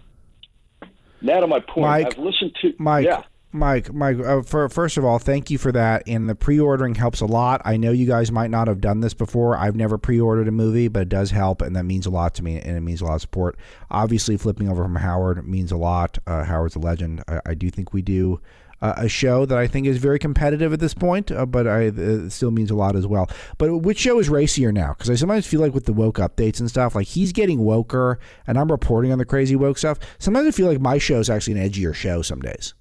[1.21, 2.73] Now to my point, Mike, I've listened to.
[2.79, 3.23] Mike, yeah.
[3.55, 4.17] Mike, Mike.
[4.17, 6.03] Uh, for, first of all, thank you for that.
[6.07, 7.61] And the pre-ordering helps a lot.
[7.63, 9.55] I know you guys might not have done this before.
[9.55, 12.43] I've never pre-ordered a movie, but it does help, and that means a lot to
[12.43, 13.57] me, and it means a lot of support.
[13.91, 16.17] Obviously, flipping over from Howard means a lot.
[16.25, 17.23] Uh, Howard's a legend.
[17.27, 18.41] I, I, do think we do
[18.81, 21.81] uh, a show that I think is very competitive at this point, uh, but I,
[21.81, 23.29] it still means a lot as well.
[23.59, 24.95] But which show is racier now?
[24.97, 28.17] Because I sometimes feel like with the woke updates and stuff, like he's getting woker,
[28.47, 29.99] and I'm reporting on the crazy woke stuff.
[30.17, 32.73] Sometimes I feel like my show is actually an edgier show some days.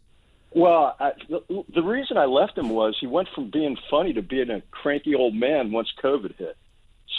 [0.54, 4.22] Well, I, the, the reason I left him was he went from being funny to
[4.22, 6.56] being a cranky old man once COVID hit.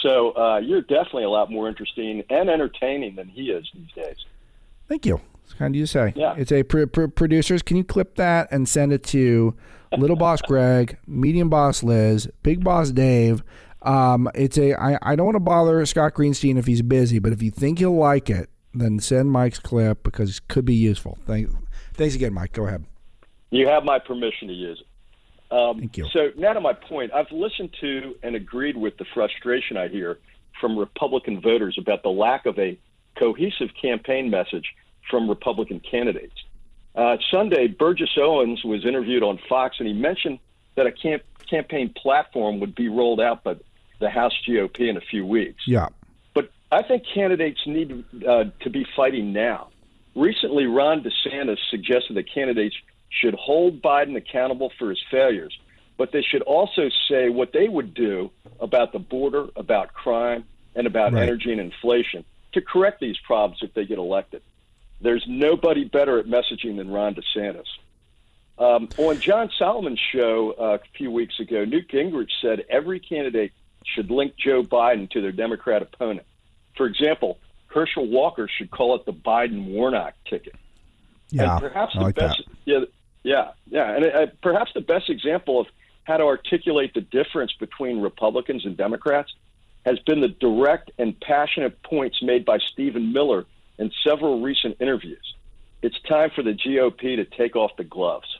[0.02, 4.16] So uh, you're definitely a lot more interesting and entertaining than he is these days.
[4.88, 5.20] Thank you.
[5.44, 6.12] It's kind of you to say.
[6.14, 6.34] Yeah.
[6.36, 7.62] It's a pr- pr- producers.
[7.62, 9.54] Can you clip that and send it to
[9.96, 13.42] Little Boss Greg, Medium Boss Liz, Big Boss Dave?
[13.82, 14.74] Um, it's a.
[14.74, 17.78] I, I don't want to bother Scott Greenstein if he's busy, but if you think
[17.78, 21.18] he'll like it, then send Mike's clip because it could be useful.
[21.26, 21.50] Thank,
[21.94, 22.52] thanks again, Mike.
[22.52, 22.84] Go ahead.
[23.54, 25.54] You have my permission to use it.
[25.54, 26.08] Um, Thank you.
[26.12, 30.18] So now to my point, I've listened to and agreed with the frustration I hear
[30.60, 32.78] from Republican voters about the lack of a
[33.16, 34.66] cohesive campaign message
[35.08, 36.34] from Republican candidates.
[36.94, 40.38] Uh, Sunday, Burgess Owens was interviewed on Fox, and he mentioned
[40.76, 43.56] that a camp- campaign platform would be rolled out by
[44.00, 45.62] the House GOP in a few weeks.
[45.66, 45.88] Yeah.
[46.34, 49.68] But I think candidates need uh, to be fighting now.
[50.14, 52.76] Recently, Ron DeSantis suggested that candidates
[53.20, 55.56] should hold Biden accountable for his failures,
[55.96, 60.44] but they should also say what they would do about the border, about crime,
[60.74, 61.22] and about right.
[61.22, 64.42] energy and inflation to correct these problems if they get elected.
[65.00, 67.66] There's nobody better at messaging than Ron DeSantis.
[68.56, 73.52] Um, on John Solomon's show uh, a few weeks ago, Newt Gingrich said every candidate
[73.84, 76.26] should link Joe Biden to their Democrat opponent.
[76.76, 80.54] For example, Herschel Walker should call it the Biden Warnock ticket.
[81.30, 82.56] Yeah, and perhaps the like best, that.
[82.64, 82.84] yeah,
[83.24, 85.66] yeah, yeah, and uh, perhaps the best example of
[86.04, 89.32] how to articulate the difference between Republicans and Democrats
[89.84, 93.46] has been the direct and passionate points made by Stephen Miller
[93.78, 95.34] in several recent interviews.
[95.82, 98.38] It's time for the GOP to take off the gloves.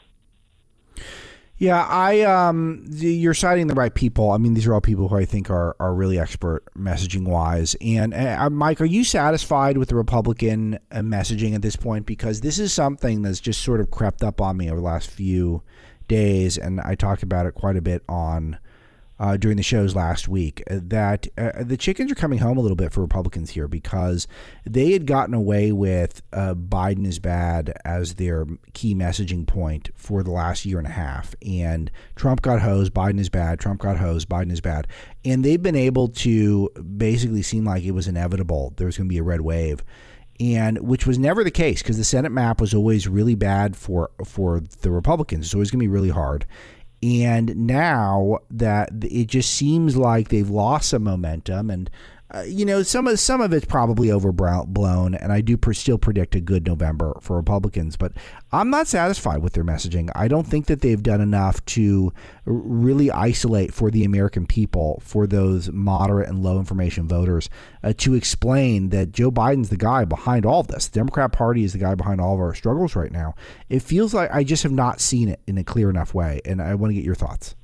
[1.56, 4.32] Yeah, I um, you're citing the right people.
[4.32, 7.76] I mean, these are all people who I think are are really expert messaging wise.
[7.80, 12.06] And uh, Mike, are you satisfied with the Republican uh, messaging at this point?
[12.06, 15.08] Because this is something that's just sort of crept up on me over the last
[15.08, 15.62] few
[16.08, 18.58] days, and I talked about it quite a bit on
[19.18, 22.60] uh, during the shows last week uh, that uh, the chickens are coming home a
[22.60, 24.26] little bit for Republicans here because
[24.64, 30.22] they had gotten away with uh, Biden is bad as their key messaging point for
[30.22, 31.34] the last year and a half.
[31.46, 34.88] And Trump got hosed, Biden is bad, Trump got hosed, Biden is bad.
[35.24, 39.12] And they've been able to basically seem like it was inevitable there was going to
[39.12, 39.82] be a red wave
[40.40, 44.10] and which was never the case because the Senate map was always really bad for
[44.24, 45.46] for the Republicans.
[45.46, 46.44] It's always going to be really hard,
[47.04, 51.90] and now that it just seems like they've lost some momentum, and
[52.34, 56.34] uh, you know, some of some of it's probably overblown, and I do still predict
[56.34, 57.96] a good November for Republicans.
[57.96, 58.12] But
[58.50, 60.10] I'm not satisfied with their messaging.
[60.16, 62.12] I don't think that they've done enough to
[62.44, 67.48] really isolate for the American people, for those moderate and low information voters,
[67.84, 70.88] uh, to explain that Joe Biden's the guy behind all of this.
[70.88, 73.34] The Democrat Party is the guy behind all of our struggles right now.
[73.68, 76.60] It feels like I just have not seen it in a clear enough way, and
[76.60, 77.54] I want to get your thoughts.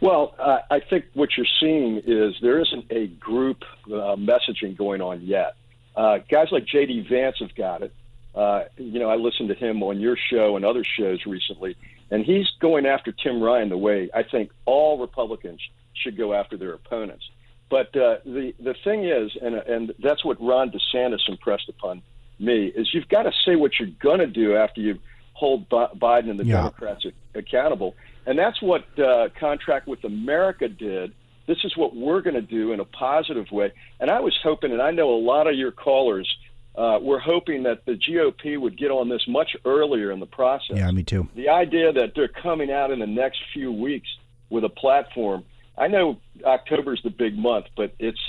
[0.00, 5.02] Well, uh, I think what you're seeing is there isn't a group uh, messaging going
[5.02, 5.56] on yet.
[5.94, 7.06] Uh, guys like J.D.
[7.10, 7.92] Vance have got it.
[8.34, 11.76] Uh, you know, I listened to him on your show and other shows recently,
[12.10, 15.60] and he's going after Tim Ryan the way I think all Republicans
[15.94, 17.28] should go after their opponents.
[17.68, 22.02] But uh, the the thing is, and and that's what Ron DeSantis impressed upon
[22.38, 24.98] me is you've got to say what you're going to do after you
[25.40, 26.56] hold Biden and the yeah.
[26.56, 27.96] Democrats accountable.
[28.26, 31.14] And that's what uh, Contract with America did.
[31.46, 33.72] This is what we're going to do in a positive way.
[33.98, 36.28] And I was hoping, and I know a lot of your callers
[36.76, 40.76] uh, were hoping that the GOP would get on this much earlier in the process.
[40.76, 41.26] Yeah, me too.
[41.34, 44.08] The idea that they're coming out in the next few weeks
[44.50, 45.44] with a platform.
[45.76, 48.20] I know October's the big month, but it's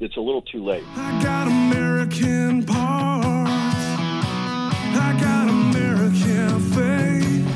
[0.00, 0.84] it's a little too late.
[0.96, 3.27] I got American parts.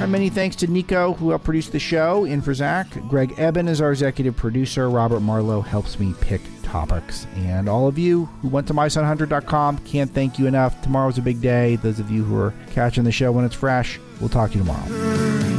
[0.02, 2.88] Our many thanks to Nico, who helped produce the show, in for Zach.
[3.08, 4.90] Greg Eben is our executive producer.
[4.90, 7.24] Robert Marlowe helps me pick topics.
[7.36, 10.82] And all of you who went to mysonhunter.com, can't thank you enough.
[10.82, 11.76] Tomorrow's a big day.
[11.76, 14.64] Those of you who are catching the show when it's fresh, we'll talk to you
[14.64, 15.51] tomorrow.